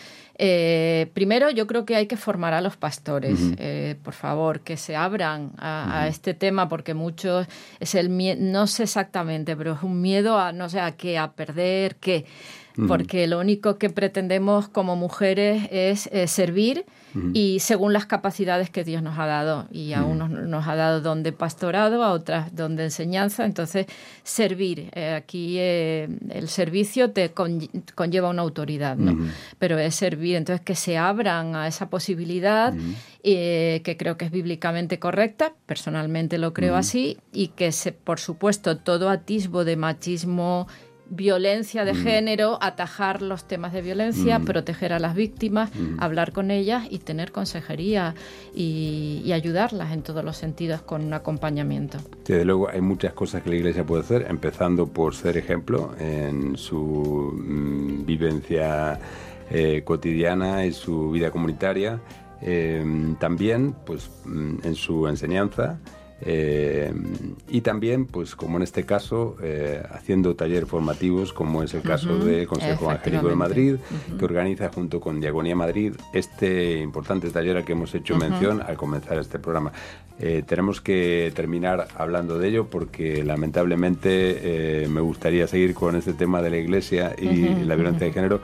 eh, 0.42 1.10
primero, 1.12 1.50
yo 1.50 1.66
creo 1.66 1.84
que 1.84 1.96
hay 1.96 2.06
que 2.06 2.16
formar 2.16 2.54
a 2.54 2.62
los 2.62 2.78
pastores, 2.78 3.38
eh, 3.58 3.96
por 4.02 4.14
favor, 4.14 4.60
que 4.60 4.78
se 4.78 4.96
abran 4.96 5.52
a, 5.58 6.08
este 6.08 6.32
tema, 6.32 6.66
porque 6.66 6.94
muchos 6.94 7.46
es 7.78 7.94
el 7.94 8.08
miedo, 8.08 8.40
no 8.40 8.66
sé 8.66 8.84
exactamente, 8.84 9.54
pero 9.54 9.74
es 9.74 9.82
un 9.82 10.00
miedo 10.00 10.38
a 10.38 10.52
no 10.52 10.70
sé 10.70 10.80
a 10.80 10.92
qué, 10.92 11.18
a 11.18 11.32
perder, 11.32 11.96
qué. 11.96 12.24
Porque 12.88 13.26
lo 13.26 13.38
único 13.38 13.76
que 13.76 13.90
pretendemos 13.90 14.66
como 14.66 14.96
mujeres 14.96 15.68
es 15.70 16.06
eh, 16.06 16.26
servir 16.26 16.86
y 17.34 17.58
según 17.60 17.92
las 17.92 18.06
capacidades 18.06 18.70
que 18.70 18.84
Dios 18.84 19.02
nos 19.02 19.18
ha 19.18 19.26
dado. 19.26 19.66
Y 19.70 19.92
a 19.92 20.04
unos 20.04 20.30
nos 20.30 20.66
ha 20.66 20.74
dado 20.76 21.00
don 21.00 21.22
de 21.22 21.32
pastorado, 21.32 22.02
a 22.02 22.12
otras 22.12 22.54
don 22.54 22.76
de 22.76 22.84
enseñanza. 22.84 23.44
Entonces, 23.44 23.86
servir. 24.22 24.90
Eh, 24.94 25.14
aquí 25.14 25.56
eh, 25.58 26.08
el 26.30 26.48
servicio 26.48 27.10
te 27.10 27.32
conlleva 27.94 28.30
una 28.30 28.42
autoridad, 28.42 28.96
¿no? 28.96 29.16
Pero 29.58 29.78
es 29.78 29.94
servir. 29.94 30.36
Entonces, 30.36 30.64
que 30.64 30.74
se 30.74 30.98
abran 30.98 31.54
a 31.56 31.66
esa 31.66 31.90
posibilidad, 31.90 32.74
que 33.22 33.96
creo 33.98 34.16
que 34.16 34.26
es 34.26 34.30
bíblicamente 34.30 34.98
correcta, 34.98 35.52
personalmente 35.66 36.38
lo 36.38 36.52
creo 36.52 36.76
así, 36.76 37.18
y 37.32 37.48
que, 37.48 37.72
se, 37.72 37.92
por 37.92 38.20
supuesto, 38.20 38.78
todo 38.78 39.10
atisbo 39.10 39.64
de 39.64 39.76
machismo 39.76 40.66
violencia 41.10 41.84
de 41.84 41.92
mm. 41.92 42.02
género, 42.02 42.58
atajar 42.62 43.20
los 43.20 43.44
temas 43.44 43.72
de 43.72 43.82
violencia, 43.82 44.38
mm. 44.38 44.44
proteger 44.44 44.92
a 44.92 44.98
las 44.98 45.14
víctimas, 45.14 45.70
mm. 45.74 46.00
hablar 46.00 46.32
con 46.32 46.50
ellas 46.50 46.86
y 46.88 47.00
tener 47.00 47.32
consejería 47.32 48.14
y, 48.54 49.30
ayudarlas 49.30 49.92
en 49.92 50.02
todos 50.02 50.24
los 50.24 50.36
sentidos 50.36 50.82
con 50.82 51.04
un 51.04 51.14
acompañamiento. 51.14 51.98
Desde 52.26 52.44
luego 52.44 52.68
hay 52.68 52.80
muchas 52.80 53.12
cosas 53.12 53.42
que 53.42 53.50
la 53.50 53.56
Iglesia 53.56 53.84
puede 53.86 54.02
hacer, 54.02 54.26
empezando 54.28 54.88
por 54.88 55.14
ser 55.14 55.36
ejemplo 55.36 55.94
en 56.00 56.56
su 56.56 57.32
vivencia 58.04 58.98
eh, 59.50 59.82
cotidiana 59.84 60.66
y 60.66 60.72
su 60.72 61.12
vida 61.12 61.30
comunitaria, 61.30 62.00
eh, 62.42 62.84
también 63.20 63.74
pues 63.86 64.10
en 64.26 64.74
su 64.74 65.06
enseñanza 65.06 65.78
eh, 66.22 66.92
y 67.48 67.62
también, 67.62 68.06
pues 68.06 68.36
como 68.36 68.58
en 68.58 68.62
este 68.62 68.84
caso, 68.84 69.36
eh, 69.42 69.82
haciendo 69.90 70.34
talleres 70.36 70.68
formativos, 70.68 71.32
como 71.32 71.62
es 71.62 71.72
el 71.74 71.82
caso 71.82 72.18
del 72.18 72.46
Consejo 72.46 72.84
Evangélico 72.84 73.28
de 73.28 73.36
Madrid, 73.36 73.76
que 74.18 74.24
organiza 74.24 74.70
junto 74.72 75.00
con 75.00 75.20
Diagonía 75.20 75.56
Madrid 75.56 75.94
este 76.12 76.78
importante 76.80 77.30
taller 77.30 77.56
al 77.56 77.64
que 77.64 77.72
hemos 77.72 77.94
hecho 77.94 78.16
mención 78.16 78.62
al 78.62 78.76
comenzar 78.76 79.18
este 79.18 79.38
programa. 79.38 79.72
Eh, 80.18 80.42
tenemos 80.46 80.82
que 80.82 81.32
terminar 81.34 81.88
hablando 81.96 82.38
de 82.38 82.48
ello 82.48 82.66
porque 82.66 83.24
lamentablemente 83.24 84.86
me 84.90 85.00
gustaría 85.00 85.46
seguir 85.46 85.72
con 85.72 85.96
este 85.96 86.12
tema 86.12 86.42
de 86.42 86.50
la 86.50 86.58
Iglesia 86.58 87.14
y 87.18 87.64
la 87.64 87.74
violencia 87.74 88.06
de 88.06 88.12
género 88.12 88.40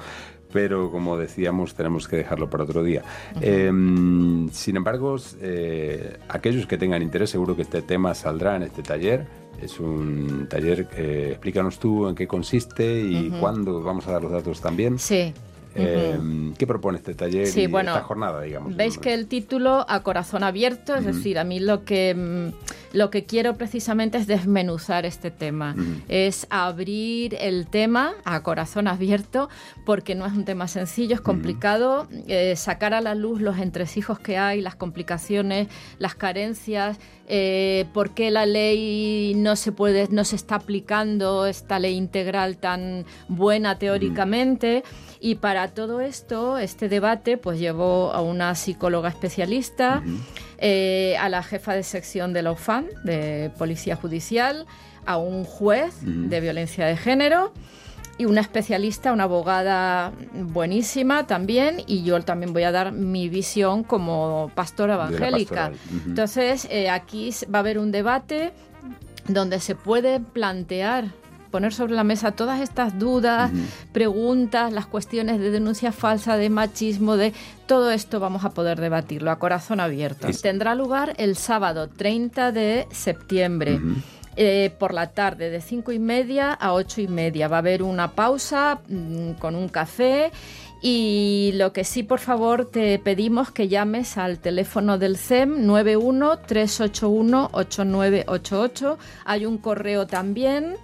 pero 0.57 0.90
como 0.90 1.19
decíamos 1.19 1.75
tenemos 1.75 2.09
que 2.09 2.16
dejarlo 2.16 2.49
para 2.49 2.64
otro 2.64 2.83
día. 2.83 3.03
Em, 3.42 4.49
sin 4.49 4.77
embargo, 4.77 5.16
eh, 5.42 6.16
aquellos 6.31 6.66
que 6.66 6.79
tengan 6.79 7.03
interés, 7.03 7.29
seguro 7.29 7.55
que 7.55 7.61
este 7.61 7.83
tema 7.83 8.14
saldrá 8.14 8.57
en 8.57 8.62
este 8.62 8.83
taller. 8.83 9.27
Es 9.61 9.79
un 9.79 10.47
taller, 10.49 10.88
eh, 10.97 11.29
explícanos 11.33 11.79
tú 11.79 12.09
en 12.09 12.14
qué 12.14 12.27
consiste 12.27 13.03
y 13.03 13.29
cuándo 13.38 13.83
vamos 13.83 14.07
a 14.07 14.12
dar 14.12 14.23
los 14.23 14.33
datos 14.33 14.62
también. 14.62 14.99
Sí, 14.99 15.35
Em, 15.77 16.55
¿Qué 16.55 16.66
propone 16.66 16.99
este 16.99 17.14
taller 17.14 17.47
y 17.47 17.64
esta 17.64 18.03
jornada, 18.03 18.40
digamos? 18.42 18.75
Veis 18.75 18.99
que 18.99 19.12
el 19.12 19.27
título 19.27 19.85
a 19.88 20.03
corazón 20.03 20.42
abierto, 20.42 20.95
es 20.95 21.05
decir, 21.05 21.38
a 21.38 21.45
mí 21.45 21.61
lo 21.61 21.85
que, 21.85 22.14
mm, 22.14 22.86
lo 22.97 23.11
que 23.11 23.27
quiero 23.27 23.59
precisamente 23.59 24.17
es 24.17 24.27
desmenuzar 24.27 25.05
este 25.05 25.31
tema, 25.31 25.77
es 26.09 26.47
abrir 26.49 27.37
el 27.39 27.67
tema 27.67 28.15
a 28.25 28.43
corazón 28.43 28.89
abierto, 28.89 29.51
porque 29.85 30.15
no 30.15 30.25
es 30.25 30.33
un 30.33 30.47
tema 30.47 30.67
sencillo, 30.67 31.15
es 31.15 31.21
complicado, 31.21 32.09
eh, 32.27 32.57
sacar 32.57 32.95
a 32.95 33.03
la 33.03 33.15
luz 33.15 33.43
los 33.43 33.59
entresijos 33.59 34.19
que 34.19 34.39
hay, 34.39 34.63
las 34.63 34.77
complicaciones, 34.77 35.69
las 35.99 36.15
carencias, 36.15 36.99
eh, 37.29 37.85
por 37.93 38.15
qué 38.15 38.31
la 38.31 38.47
ley 38.47 39.35
no 39.37 39.57
se 39.57 39.73
puede, 39.73 40.09
no 40.11 40.25
se 40.25 40.37
está 40.37 40.55
aplicando 40.55 41.45
esta 41.45 41.79
ley 41.79 41.97
integral 41.97 42.57
tan 42.57 43.05
buena 43.29 43.79
teóricamente. 43.79 44.85
Y 45.21 45.37
para 45.37 45.69
todo 45.69 46.01
esto, 46.01 46.57
este 46.57 46.89
debate, 46.89 47.37
pues 47.37 47.59
llevó 47.59 48.13
a 48.13 48.23
una 48.23 48.55
psicóloga 48.55 49.09
especialista, 49.09 50.03
eh, 50.59 51.16
a 51.19 51.29
la 51.29 51.42
jefa 51.42 51.75
de 51.75 51.83
sección 51.83 52.33
de 52.33 52.42
la 52.42 52.53
UFAM, 52.53 52.87
de 53.05 53.51
Policía 53.59 53.97
Judicial, 53.97 54.66
a 55.05 55.19
un 55.19 55.45
juez 55.45 55.95
de 56.03 56.40
violencia 56.40 56.87
de 56.87 56.97
género 56.97 57.53
y 58.19 58.25
una 58.25 58.40
especialista, 58.40 59.12
una 59.12 59.25
abogada 59.25 60.12
buenísima 60.33 61.27
también, 61.27 61.83
y 61.87 62.03
yo 62.03 62.21
también 62.23 62.53
voy 62.53 62.62
a 62.62 62.73
dar 62.73 62.92
mi 62.92 63.29
visión 63.29 63.85
como 63.85 64.51
pastora 64.55 64.95
evangélica. 64.95 65.73
Entonces, 66.07 66.66
eh, 66.71 66.88
aquí 66.88 67.31
va 67.53 67.59
a 67.59 67.61
haber 67.61 67.79
un 67.79 67.92
debate 67.92 68.53
donde 69.29 69.61
se 69.61 69.75
puede 69.75 70.21
plantear 70.21 71.07
poner 71.51 71.73
sobre 71.73 71.95
la 71.95 72.05
mesa 72.05 72.33
todas 72.33 72.61
estas 72.61 72.99
dudas, 72.99 73.51
preguntas, 73.93 74.73
las 74.73 74.87
cuestiones 74.87 75.39
de 75.39 75.51
denuncia 75.51 75.93
falsa, 75.93 76.37
de 76.37 76.51
machismo, 76.51 77.17
de 77.17 77.33
todo 77.67 77.91
esto 77.91 78.21
vamos 78.21 78.45
a 78.45 78.51
poder 78.51 78.81
debatirlo 78.81 79.31
a 79.31 79.39
corazón 79.39 79.81
abierto. 79.81 80.29
Tendrá 80.43 80.75
lugar 80.75 81.15
el 81.19 81.37
sábado 81.37 81.89
30 81.89 82.53
de 82.53 82.87
septiembre. 82.91 83.81
Eh, 84.39 84.71
por 84.79 84.93
la 84.93 85.13
tarde 85.13 85.49
de 85.49 85.63
cinco 85.63 85.93
y 85.93 85.99
media 85.99 86.53
a 86.53 86.75
ocho 86.75 87.01
y 87.01 87.09
media. 87.09 87.49
Va 87.49 87.57
a 87.57 87.61
haber 87.61 87.83
una 87.83 88.13
pausa 88.13 88.81
mm, 88.87 89.31
con 89.39 89.55
un 89.55 89.71
café 89.71 90.31
y 90.83 91.53
lo 91.55 91.73
que 91.73 91.85
sí, 91.85 92.03
por 92.03 92.21
favor, 92.21 92.67
te 92.67 92.99
pedimos 92.99 93.51
que 93.51 93.69
llames 93.69 94.19
al 94.19 94.39
teléfono 94.39 94.99
del 94.99 95.17
CEM 95.17 95.67
91 95.67 96.39
381 96.41 97.51
8988. 97.53 98.99
Hay 99.25 99.47
un 99.47 99.57
correo 99.57 100.07
también 100.07 100.77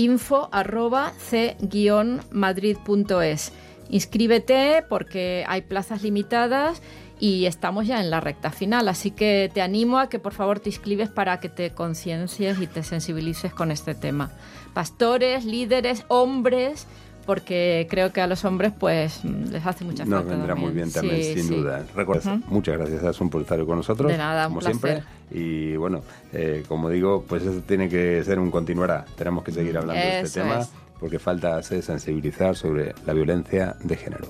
info 0.00 0.48
arroba 0.50 1.12
c-madrid.es. 1.18 1.52
Inscríbete 3.90 4.84
porque 4.88 5.44
hay 5.46 5.60
plazas 5.62 6.02
limitadas 6.02 6.80
y 7.18 7.44
estamos 7.44 7.86
ya 7.86 8.00
en 8.00 8.08
la 8.08 8.20
recta 8.20 8.50
final, 8.50 8.88
así 8.88 9.10
que 9.10 9.50
te 9.52 9.60
animo 9.60 9.98
a 9.98 10.08
que 10.08 10.18
por 10.18 10.32
favor 10.32 10.58
te 10.58 10.70
inscribes 10.70 11.10
para 11.10 11.38
que 11.38 11.50
te 11.50 11.70
conciencies 11.70 12.58
y 12.60 12.66
te 12.66 12.82
sensibilices 12.82 13.52
con 13.52 13.70
este 13.70 13.94
tema. 13.94 14.30
Pastores, 14.72 15.44
líderes, 15.44 16.04
hombres, 16.08 16.86
porque 17.26 17.86
creo 17.90 18.12
que 18.12 18.20
a 18.20 18.26
los 18.26 18.44
hombres 18.44 18.72
pues 18.78 19.24
les 19.24 19.64
hace 19.64 19.84
mucha 19.84 20.04
falta. 20.04 20.22
Nos 20.22 20.26
vendrá 20.26 20.54
muy 20.54 20.72
bien 20.72 20.92
también, 20.92 21.22
sin 21.22 21.48
duda. 21.48 21.84
Recuerda, 21.94 22.40
muchas 22.48 22.78
gracias 22.78 23.04
Asun 23.04 23.30
por 23.30 23.42
estar 23.42 23.64
con 23.64 23.76
nosotros. 23.76 24.10
De 24.10 24.18
nada, 24.18 24.44
como 24.44 24.58
un 24.58 24.64
siempre. 24.64 25.02
Y 25.30 25.76
bueno, 25.76 26.02
eh, 26.32 26.64
como 26.66 26.90
digo, 26.90 27.24
pues 27.28 27.42
eso 27.42 27.60
tiene 27.66 27.88
que 27.88 28.22
ser 28.24 28.38
un 28.38 28.50
continuará. 28.50 29.04
Tenemos 29.16 29.44
que 29.44 29.52
seguir 29.52 29.76
hablando 29.78 30.02
de 30.02 30.20
este 30.20 30.40
tema 30.40 30.66
porque 30.98 31.18
falta 31.18 31.56
hacer 31.56 31.82
sensibilizar 31.82 32.54
sobre 32.54 32.94
la 33.06 33.14
violencia 33.14 33.74
de 33.82 33.96
género. 33.96 34.28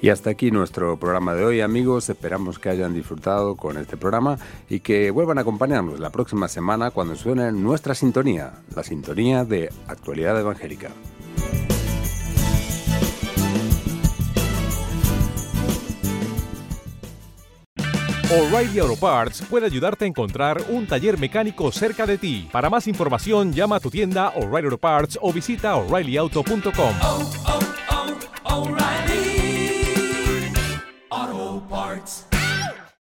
Y 0.00 0.10
hasta 0.10 0.30
aquí 0.30 0.50
nuestro 0.50 0.96
programa 0.96 1.34
de 1.34 1.44
hoy, 1.44 1.60
amigos. 1.60 2.08
Esperamos 2.08 2.58
que 2.58 2.68
hayan 2.68 2.94
disfrutado 2.94 3.56
con 3.56 3.76
este 3.78 3.96
programa 3.96 4.38
y 4.68 4.80
que 4.80 5.10
vuelvan 5.10 5.38
a 5.38 5.40
acompañarnos 5.40 5.98
la 5.98 6.10
próxima 6.10 6.46
semana 6.46 6.90
cuando 6.90 7.16
suene 7.16 7.50
nuestra 7.50 7.94
sintonía, 7.94 8.52
la 8.74 8.84
sintonía 8.84 9.44
de 9.44 9.70
Actualidad 9.88 10.38
Evangélica. 10.38 10.90
O'Reilly 18.30 18.78
Auto 18.80 18.96
Parts 18.96 19.42
puede 19.48 19.64
ayudarte 19.64 20.04
a 20.04 20.08
encontrar 20.08 20.62
un 20.68 20.86
taller 20.86 21.18
mecánico 21.18 21.72
cerca 21.72 22.04
de 22.04 22.18
ti. 22.18 22.46
Para 22.52 22.68
más 22.68 22.86
información, 22.86 23.54
llama 23.54 23.76
a 23.76 23.80
tu 23.80 23.90
tienda 23.90 24.28
O'Reilly 24.36 24.66
Auto 24.66 24.78
Parts 24.78 25.18
o 25.22 25.32
visita 25.32 25.74
oreillyauto.com. 25.76 27.67